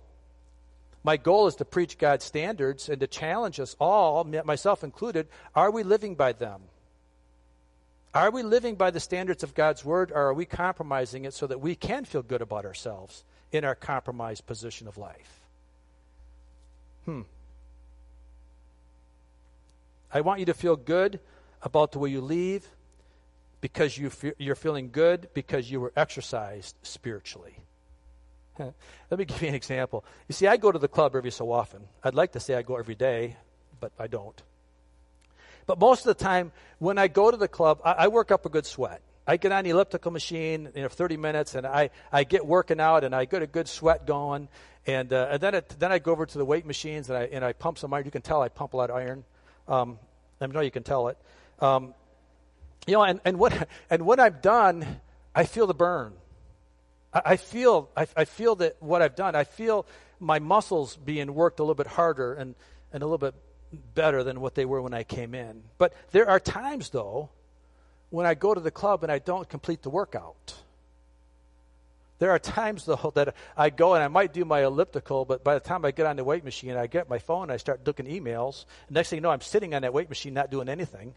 My 1.03 1.15
goal 1.15 1.47
is 1.47 1.55
to 1.55 1.65
preach 1.65 1.97
God's 1.97 2.25
standards 2.25 2.89
and 2.89 2.99
to 2.99 3.07
challenge 3.07 3.59
us 3.61 3.75
all, 3.79 4.25
myself 4.25 4.83
included, 4.83 5.27
are 5.55 5.71
we 5.71 5.83
living 5.83 6.15
by 6.15 6.33
them? 6.33 6.61
Are 8.13 8.31
we 8.31 8.41
living 8.41 8.75
by 8.75 8.89
the 8.91 8.99
standards 8.99 9.43
of 9.43 9.53
God's 9.53 9.85
word, 9.85 10.11
or 10.11 10.29
are 10.29 10.33
we 10.33 10.45
compromising 10.45 11.25
it 11.25 11.33
so 11.33 11.45
that 11.47 11.61
we 11.61 11.75
can 11.75 12.05
feel 12.05 12.23
good 12.23 12.41
about 12.41 12.65
ourselves 12.65 13.23
in 13.51 13.63
our 13.63 13.75
compromised 13.75 14.47
position 14.47 14.87
of 14.87 14.97
life? 14.97 15.41
Hmm. 17.05 17.21
I 20.11 20.21
want 20.21 20.39
you 20.39 20.47
to 20.47 20.55
feel 20.55 20.75
good 20.75 21.19
about 21.61 21.91
the 21.91 21.99
way 21.99 22.09
you 22.09 22.21
leave 22.21 22.67
because 23.61 23.97
you 23.97 24.09
fe- 24.09 24.33
you're 24.39 24.55
feeling 24.55 24.89
good 24.91 25.29
because 25.33 25.69
you 25.69 25.79
were 25.79 25.93
exercised 25.95 26.75
spiritually. 26.81 27.57
Let 28.59 29.19
me 29.19 29.25
give 29.25 29.41
you 29.41 29.49
an 29.49 29.55
example. 29.55 30.03
You 30.27 30.33
see, 30.33 30.47
I 30.47 30.57
go 30.57 30.71
to 30.71 30.79
the 30.79 30.87
club 30.87 31.15
every 31.15 31.31
so 31.31 31.51
often. 31.51 31.87
I'd 32.03 32.15
like 32.15 32.31
to 32.31 32.39
say 32.39 32.55
I 32.55 32.63
go 32.63 32.77
every 32.77 32.95
day, 32.95 33.37
but 33.79 33.91
I 33.99 34.07
don't. 34.07 34.41
But 35.69 35.77
most 35.77 35.99
of 35.99 36.05
the 36.05 36.23
time, 36.23 36.51
when 36.79 36.97
I 36.97 37.07
go 37.07 37.29
to 37.29 37.37
the 37.37 37.47
club, 37.47 37.79
I, 37.85 37.91
I 37.91 38.07
work 38.07 38.31
up 38.31 38.43
a 38.47 38.49
good 38.49 38.65
sweat. 38.65 39.03
I 39.27 39.37
get 39.37 39.51
on 39.51 39.65
the 39.65 39.69
elliptical 39.69 40.09
machine 40.09 40.67
in 40.73 40.89
30 40.89 41.15
minutes 41.17 41.53
and 41.53 41.67
I, 41.67 41.91
I 42.11 42.23
get 42.23 42.43
working 42.43 42.79
out 42.79 43.03
and 43.03 43.13
I 43.13 43.25
get 43.25 43.43
a 43.43 43.45
good 43.45 43.67
sweat 43.67 44.07
going 44.07 44.47
And, 44.87 45.13
uh, 45.13 45.27
and 45.29 45.39
then, 45.39 45.53
it, 45.53 45.75
then 45.77 45.91
I 45.91 45.99
go 45.99 46.11
over 46.11 46.25
to 46.25 46.37
the 46.39 46.43
weight 46.43 46.65
machines 46.65 47.11
and 47.11 47.19
I, 47.19 47.25
and 47.25 47.45
I 47.45 47.53
pump 47.53 47.77
some 47.77 47.93
iron. 47.93 48.05
You 48.05 48.09
can 48.09 48.23
tell 48.23 48.41
I 48.41 48.49
pump 48.49 48.73
a 48.73 48.77
lot 48.77 48.89
of 48.89 48.95
iron. 48.95 49.23
Um, 49.67 49.99
I 50.41 50.47
know 50.47 50.61
you 50.61 50.71
can 50.71 50.81
tell 50.81 51.09
it. 51.09 51.19
Um, 51.59 51.93
you 52.87 52.93
know, 52.93 53.03
and, 53.03 53.21
and, 53.23 53.37
what, 53.37 53.69
and 53.91 54.07
when 54.07 54.19
I'm 54.19 54.37
done, 54.41 55.01
I 55.35 55.43
feel 55.43 55.67
the 55.67 55.75
burn. 55.75 56.13
I, 57.13 57.21
I 57.25 57.37
feel, 57.37 57.91
I, 57.95 58.07
I 58.17 58.25
feel 58.25 58.55
that 58.55 58.77
what 58.79 59.03
I've 59.03 59.15
done, 59.15 59.35
I 59.35 59.43
feel 59.43 59.85
my 60.19 60.39
muscles 60.39 60.97
being 60.97 61.35
worked 61.35 61.59
a 61.59 61.61
little 61.61 61.75
bit 61.75 61.85
harder 61.85 62.33
and, 62.33 62.55
and 62.91 63.03
a 63.03 63.05
little 63.05 63.19
bit 63.19 63.35
better 63.71 64.23
than 64.23 64.41
what 64.41 64.55
they 64.55 64.65
were 64.65 64.81
when 64.81 64.93
I 64.93 65.03
came 65.03 65.35
in. 65.35 65.63
But 65.77 65.93
there 66.11 66.29
are 66.29 66.39
times, 66.39 66.89
though, 66.89 67.29
when 68.09 68.25
I 68.25 68.33
go 68.33 68.53
to 68.53 68.61
the 68.61 68.71
club 68.71 69.03
and 69.03 69.11
I 69.11 69.19
don't 69.19 69.47
complete 69.47 69.83
the 69.83 69.89
workout. 69.89 70.55
There 72.19 72.31
are 72.31 72.39
times, 72.39 72.85
though, 72.85 73.11
that 73.15 73.35
I 73.57 73.69
go 73.69 73.93
and 73.93 74.03
I 74.03 74.07
might 74.07 74.33
do 74.33 74.45
my 74.45 74.63
elliptical, 74.63 75.25
but 75.25 75.43
by 75.43 75.53
the 75.53 75.59
time 75.59 75.85
I 75.85 75.91
get 75.91 76.05
on 76.05 76.15
the 76.15 76.23
weight 76.23 76.43
machine, 76.43 76.75
I 76.75 76.87
get 76.87 77.09
my 77.09 77.19
phone, 77.19 77.49
I 77.49 77.57
start 77.57 77.81
looking 77.85 78.05
emails. 78.05 78.65
Next 78.89 79.09
thing 79.09 79.17
you 79.17 79.21
know, 79.21 79.31
I'm 79.31 79.41
sitting 79.41 79.73
on 79.73 79.81
that 79.83 79.93
weight 79.93 80.09
machine 80.09 80.33
not 80.33 80.51
doing 80.51 80.69
anything. 80.69 81.13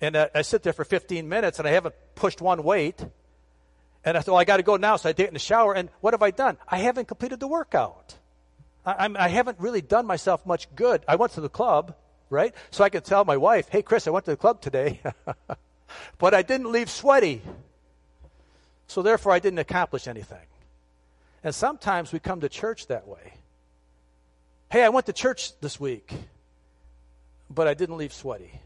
And 0.00 0.16
uh, 0.16 0.28
I 0.34 0.42
sit 0.42 0.62
there 0.62 0.72
for 0.72 0.84
15 0.84 1.28
minutes 1.28 1.58
and 1.58 1.68
I 1.68 1.72
haven't 1.72 1.94
pushed 2.14 2.40
one 2.40 2.62
weight. 2.62 3.04
And 4.02 4.16
I 4.16 4.20
thought, 4.20 4.32
well, 4.32 4.40
I 4.40 4.44
got 4.44 4.56
to 4.56 4.62
go 4.62 4.76
now. 4.76 4.96
So 4.96 5.10
I 5.10 5.12
take 5.12 5.24
it 5.24 5.28
in 5.28 5.34
the 5.34 5.40
shower. 5.40 5.74
And 5.74 5.90
what 6.00 6.14
have 6.14 6.22
I 6.22 6.30
done? 6.30 6.56
I 6.66 6.78
haven't 6.78 7.06
completed 7.06 7.38
the 7.38 7.48
workout. 7.48 8.14
I, 8.84 9.10
I 9.14 9.28
haven't 9.28 9.58
really 9.60 9.82
done 9.82 10.06
myself 10.06 10.46
much 10.46 10.74
good. 10.74 11.02
I 11.06 11.16
went 11.16 11.32
to 11.32 11.40
the 11.40 11.48
club, 11.48 11.94
right? 12.30 12.54
So 12.70 12.84
I 12.84 12.88
can 12.88 13.02
tell 13.02 13.24
my 13.24 13.36
wife, 13.36 13.68
hey, 13.68 13.82
Chris, 13.82 14.06
I 14.06 14.10
went 14.10 14.24
to 14.24 14.30
the 14.30 14.36
club 14.36 14.60
today. 14.60 15.00
but 16.18 16.34
I 16.34 16.42
didn't 16.42 16.72
leave 16.72 16.90
sweaty. 16.90 17.42
So 18.86 19.02
therefore, 19.02 19.32
I 19.32 19.38
didn't 19.38 19.58
accomplish 19.58 20.08
anything. 20.08 20.46
And 21.44 21.54
sometimes 21.54 22.12
we 22.12 22.18
come 22.18 22.40
to 22.40 22.48
church 22.48 22.86
that 22.88 23.06
way. 23.06 23.34
Hey, 24.70 24.82
I 24.82 24.88
went 24.88 25.06
to 25.06 25.12
church 25.12 25.58
this 25.60 25.80
week, 25.80 26.12
but 27.48 27.66
I 27.66 27.74
didn't 27.74 27.96
leave 27.96 28.12
sweaty. 28.12 28.60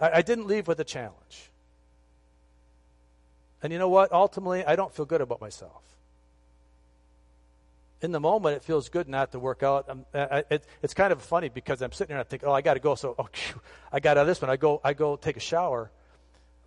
I, 0.00 0.10
I 0.18 0.22
didn't 0.22 0.46
leave 0.46 0.68
with 0.68 0.80
a 0.80 0.84
challenge. 0.84 1.50
And 3.62 3.72
you 3.72 3.78
know 3.78 3.88
what? 3.88 4.12
Ultimately, 4.12 4.64
I 4.64 4.76
don't 4.76 4.94
feel 4.94 5.04
good 5.04 5.20
about 5.20 5.40
myself. 5.40 5.82
In 8.00 8.12
the 8.12 8.20
moment, 8.20 8.56
it 8.56 8.64
feels 8.64 8.88
good 8.88 9.08
not 9.08 9.32
to 9.32 9.38
work 9.38 9.62
out. 9.62 9.88
Um, 9.88 10.06
I, 10.14 10.44
it, 10.50 10.64
it's 10.82 10.94
kind 10.94 11.12
of 11.12 11.20
funny 11.20 11.48
because 11.48 11.82
I'm 11.82 11.92
sitting 11.92 12.14
there 12.14 12.20
and 12.20 12.26
I 12.26 12.28
think, 12.28 12.44
oh, 12.46 12.52
I 12.52 12.60
got 12.60 12.74
to 12.74 12.80
go. 12.80 12.94
So, 12.94 13.14
oh, 13.18 13.28
I 13.92 14.00
got 14.00 14.16
out 14.16 14.22
of 14.22 14.26
this 14.28 14.40
one. 14.40 14.50
I 14.50 14.56
go, 14.56 14.80
I 14.84 14.92
go 14.92 15.16
take 15.16 15.36
a 15.36 15.40
shower, 15.40 15.90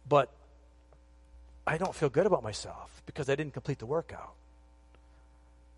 but 0.08 0.30
I 1.66 1.78
don't 1.78 1.96
feel 1.96 2.10
good 2.10 2.26
about 2.26 2.44
myself 2.44 3.02
because 3.06 3.30
I 3.30 3.36
didn't 3.36 3.54
complete 3.54 3.80
the 3.80 3.86
workout. 3.86 4.34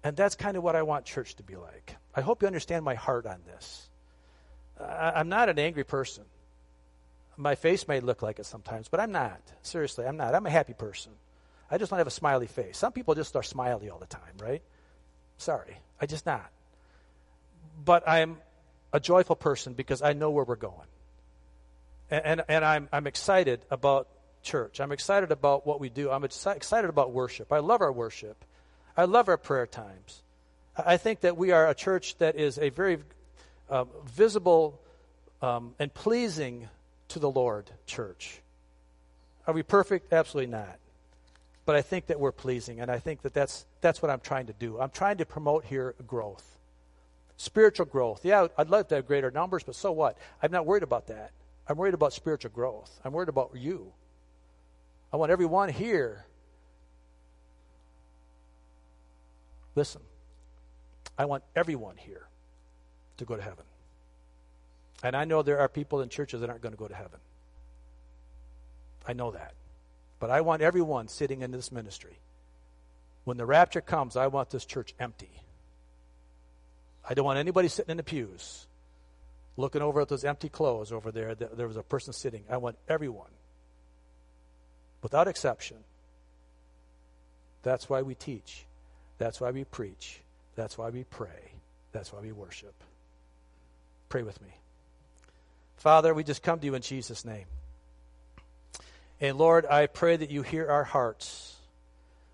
And 0.04 0.18
that's 0.18 0.36
kind 0.36 0.58
of 0.58 0.64
what 0.64 0.76
I 0.76 0.82
want 0.82 1.06
church 1.06 1.36
to 1.36 1.44
be 1.44 1.56
like. 1.56 1.96
I 2.14 2.22
hope 2.22 2.42
you 2.42 2.48
understand 2.48 2.84
my 2.84 2.96
heart 2.96 3.26
on 3.26 3.40
this. 3.46 3.90
I, 4.80 5.14
I'm 5.16 5.30
not 5.30 5.50
an 5.50 5.60
angry 5.60 5.84
person. 5.84 6.26
My 7.38 7.56
face 7.56 7.88
may 7.88 8.00
look 8.00 8.22
like 8.22 8.40
it 8.40 8.46
sometimes, 8.46 8.90
but 8.90 9.00
I'm 9.00 9.12
not. 9.12 9.42
Seriously, 9.62 10.06
I'm 10.06 10.18
not. 10.18 10.36
I'm 10.36 10.46
a 10.46 10.52
happy 10.52 10.74
person. 10.74 11.14
I 11.72 11.78
just 11.78 11.90
don't 11.90 11.98
have 11.98 12.08
a 12.08 12.12
smiley 12.12 12.48
face. 12.48 12.78
Some 12.78 12.92
people 12.92 13.16
just 13.16 13.36
are 13.36 13.44
smiley 13.44 13.90
all 13.90 13.98
the 13.98 14.06
time, 14.06 14.38
right? 14.40 14.62
Sorry, 15.38 15.78
I 16.00 16.06
just 16.06 16.26
not. 16.26 16.50
But 17.84 18.08
I'm 18.08 18.38
a 18.92 19.00
joyful 19.00 19.36
person 19.36 19.74
because 19.74 20.02
I 20.02 20.14
know 20.14 20.30
where 20.30 20.46
we're 20.46 20.56
going. 20.56 20.88
And, 22.12 22.26
and, 22.26 22.44
and 22.48 22.66
I'm, 22.66 22.90
I'm 22.92 23.08
excited 23.08 23.66
about 23.72 24.08
church. 24.44 24.80
I'm 24.80 24.92
excited 24.92 25.32
about 25.32 25.66
what 25.66 25.80
we 25.80 25.90
do. 25.90 26.12
I'm 26.12 26.24
excited 26.24 26.90
about 26.90 27.12
worship. 27.12 27.52
I 27.52 27.60
love 27.60 27.82
our 27.82 27.92
worship. 27.92 28.44
I 28.96 29.06
love 29.06 29.30
our 29.30 29.38
prayer 29.38 29.66
times. 29.66 30.22
I 30.78 30.98
think 30.98 31.22
that 31.22 31.38
we 31.38 31.52
are 31.52 31.68
a 31.68 31.74
church 31.74 32.18
that 32.18 32.36
is 32.36 32.58
a 32.60 32.70
very 32.70 33.00
uh, 33.70 33.86
visible 34.06 34.80
um, 35.42 35.74
and 35.80 35.94
pleasing 35.94 36.68
to 37.10 37.20
the 37.20 37.30
Lord 37.30 37.70
church. 37.86 38.42
Are 39.48 39.54
we 39.54 39.64
perfect? 39.64 40.14
Absolutely 40.14 40.52
not. 40.52 40.78
But 41.66 41.76
I 41.76 41.82
think 41.82 42.08
that 42.08 42.20
we're 42.20 42.34
pleasing, 42.34 42.82
and 42.82 42.92
I 42.92 43.00
think 43.00 43.22
that 43.22 43.34
that's, 43.34 43.66
that's 43.80 44.02
what 44.02 44.12
I'm 44.12 44.20
trying 44.20 44.48
to 44.48 44.54
do. 44.54 44.80
I'm 44.80 44.90
trying 44.90 45.18
to 45.18 45.26
promote 45.26 45.66
here 45.66 45.96
growth. 46.06 46.58
Spiritual 47.38 47.86
growth. 47.86 48.26
Yeah, 48.26 48.48
I'd 48.58 48.70
love 48.70 48.90
to 48.90 48.96
have 48.96 49.08
greater 49.08 49.32
numbers, 49.32 49.64
but 49.64 49.76
so 49.76 49.92
what? 49.92 50.18
I'm 50.42 50.52
not 50.52 50.66
worried 50.66 50.84
about 50.84 51.08
that. 51.08 51.32
I'm 51.68 51.78
worried 51.78 51.94
about 51.94 52.12
spiritual 52.12 52.52
growth. 52.52 53.00
I'm 53.06 53.14
worried 53.14 53.30
about 53.30 53.52
you. 53.56 53.94
I 55.14 55.18
want 55.18 55.32
everyone 55.32 55.70
here. 55.70 56.26
Listen, 59.76 60.02
I 61.18 61.26
want 61.26 61.44
everyone 61.56 61.96
here 61.98 62.28
to 63.18 63.26
go 63.26 63.36
to 63.36 63.42
heaven. 63.42 63.66
And 65.02 65.16
I 65.16 65.26
know 65.26 65.42
there 65.42 65.60
are 65.60 65.70
people 65.70 66.02
in 66.02 66.10
churches 66.10 66.42
that 66.42 66.50
aren't 66.50 66.62
going 66.62 66.74
to 66.74 66.78
go 66.78 66.88
to 66.88 66.96
heaven. 66.96 67.20
I 69.08 69.14
know 69.14 69.32
that. 69.32 69.54
But 70.24 70.32
I 70.32 70.40
want 70.40 70.62
everyone 70.62 71.10
sitting 71.10 71.42
in 71.42 71.52
this 71.52 71.70
ministry. 71.70 72.18
When 73.26 73.36
the 73.36 73.46
rapture 73.46 73.82
comes, 73.82 74.16
I 74.16 74.28
want 74.28 74.52
this 74.52 74.64
church 74.64 74.96
empty. 74.98 75.42
I 77.04 77.14
don't 77.14 77.26
want 77.26 77.40
anybody 77.40 77.68
sitting 77.68 77.92
in 77.92 77.98
the 77.98 78.04
pews 78.04 78.66
looking 79.58 79.82
over 79.82 80.00
at 80.00 80.08
those 80.08 80.24
empty 80.24 80.48
clothes 80.48 80.94
over 80.94 81.12
there. 81.12 81.36
There 81.36 81.68
was 81.68 81.76
a 81.76 81.84
person 81.84 82.14
sitting. 82.14 82.46
I 82.50 82.56
want 82.56 82.78
everyone, 82.88 83.32
without 85.02 85.28
exception. 85.28 85.80
That's 87.64 87.90
why 87.90 88.02
we 88.02 88.16
teach. 88.16 88.66
That's 89.18 89.42
why 89.42 89.52
we 89.52 89.66
preach. 89.66 90.22
That's 90.56 90.78
why 90.78 90.90
we 90.90 91.04
pray. 91.04 91.52
That's 91.92 92.14
why 92.14 92.22
we 92.22 92.32
worship. 92.32 92.76
Pray 94.08 94.24
with 94.24 94.42
me. 94.42 94.56
Father, 95.76 96.14
we 96.14 96.24
just 96.24 96.44
come 96.44 96.62
to 96.62 96.66
you 96.66 96.76
in 96.76 96.82
Jesus' 96.82 97.26
name. 97.26 97.48
And 99.22 99.38
Lord, 99.38 99.66
I 99.66 99.88
pray 99.88 100.18
that 100.18 100.32
you 100.32 100.42
hear 100.42 100.70
our 100.70 100.84
hearts. 100.84 101.56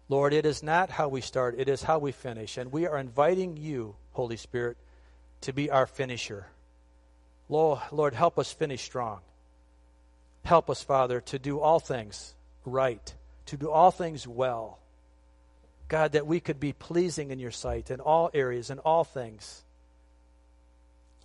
Lord, 0.07 0.33
it 0.33 0.45
is 0.45 0.63
not 0.63 0.89
how 0.89 1.07
we 1.07 1.21
start, 1.21 1.55
it 1.57 1.69
is 1.69 1.83
how 1.83 1.99
we 1.99 2.11
finish. 2.11 2.57
And 2.57 2.71
we 2.71 2.87
are 2.87 2.97
inviting 2.97 3.57
you, 3.57 3.95
Holy 4.13 4.37
Spirit, 4.37 4.77
to 5.41 5.53
be 5.53 5.69
our 5.69 5.85
finisher. 5.85 6.47
Lord, 7.47 8.13
help 8.13 8.39
us 8.39 8.51
finish 8.51 8.81
strong. 8.81 9.19
Help 10.43 10.69
us, 10.69 10.81
Father, 10.81 11.21
to 11.21 11.39
do 11.39 11.59
all 11.59 11.79
things 11.79 12.33
right, 12.65 13.13
to 13.47 13.57
do 13.57 13.69
all 13.69 13.91
things 13.91 14.27
well. 14.27 14.79
God, 15.87 16.11
that 16.11 16.27
we 16.27 16.39
could 16.39 16.59
be 16.59 16.73
pleasing 16.73 17.31
in 17.31 17.39
your 17.39 17.51
sight 17.51 17.89
in 17.89 17.99
all 17.99 18.29
areas, 18.33 18.69
in 18.69 18.79
all 18.79 19.03
things. 19.03 19.63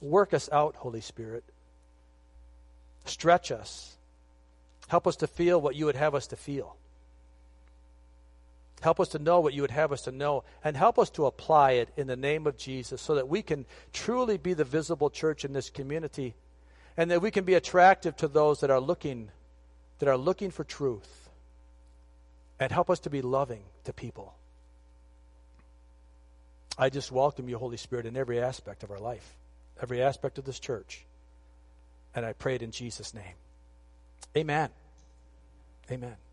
Work 0.00 0.34
us 0.34 0.48
out, 0.50 0.76
Holy 0.76 1.02
Spirit. 1.02 1.44
Stretch 3.04 3.50
us. 3.50 3.94
Help 4.88 5.06
us 5.06 5.16
to 5.16 5.26
feel 5.26 5.60
what 5.60 5.74
you 5.74 5.86
would 5.86 5.96
have 5.96 6.14
us 6.14 6.26
to 6.28 6.36
feel. 6.36 6.76
Help 8.80 9.00
us 9.00 9.08
to 9.08 9.18
know 9.18 9.40
what 9.40 9.54
you 9.54 9.62
would 9.62 9.70
have 9.70 9.92
us 9.92 10.02
to 10.02 10.12
know, 10.12 10.44
and 10.62 10.76
help 10.76 10.98
us 10.98 11.08
to 11.08 11.24
apply 11.24 11.72
it 11.72 11.88
in 11.96 12.06
the 12.06 12.16
name 12.16 12.46
of 12.46 12.58
Jesus 12.58 13.00
so 13.00 13.14
that 13.14 13.28
we 13.28 13.40
can 13.40 13.64
truly 13.94 14.36
be 14.36 14.52
the 14.52 14.64
visible 14.64 15.08
church 15.08 15.44
in 15.44 15.54
this 15.54 15.70
community 15.70 16.34
and 16.96 17.10
that 17.10 17.22
we 17.22 17.30
can 17.30 17.44
be 17.44 17.54
attractive 17.54 18.16
to 18.16 18.28
those 18.28 18.60
that 18.60 18.70
are 18.70 18.80
looking 18.80 19.30
that 20.00 20.08
are 20.08 20.16
looking 20.16 20.50
for 20.50 20.64
truth. 20.64 21.30
And 22.60 22.70
help 22.70 22.90
us 22.90 23.00
to 23.00 23.10
be 23.10 23.22
loving 23.22 23.62
to 23.84 23.92
people. 23.92 24.34
I 26.76 26.90
just 26.90 27.10
welcome 27.10 27.48
you, 27.48 27.56
Holy 27.56 27.76
Spirit, 27.76 28.06
in 28.06 28.16
every 28.16 28.40
aspect 28.40 28.82
of 28.82 28.90
our 28.90 28.98
life, 28.98 29.36
every 29.80 30.02
aspect 30.02 30.38
of 30.38 30.44
this 30.44 30.58
church. 30.58 31.04
And 32.14 32.26
I 32.26 32.32
pray 32.32 32.56
it 32.56 32.62
in 32.62 32.70
Jesus' 32.70 33.14
name. 33.14 33.34
Amen. 34.36 34.70
Amen. 35.90 36.23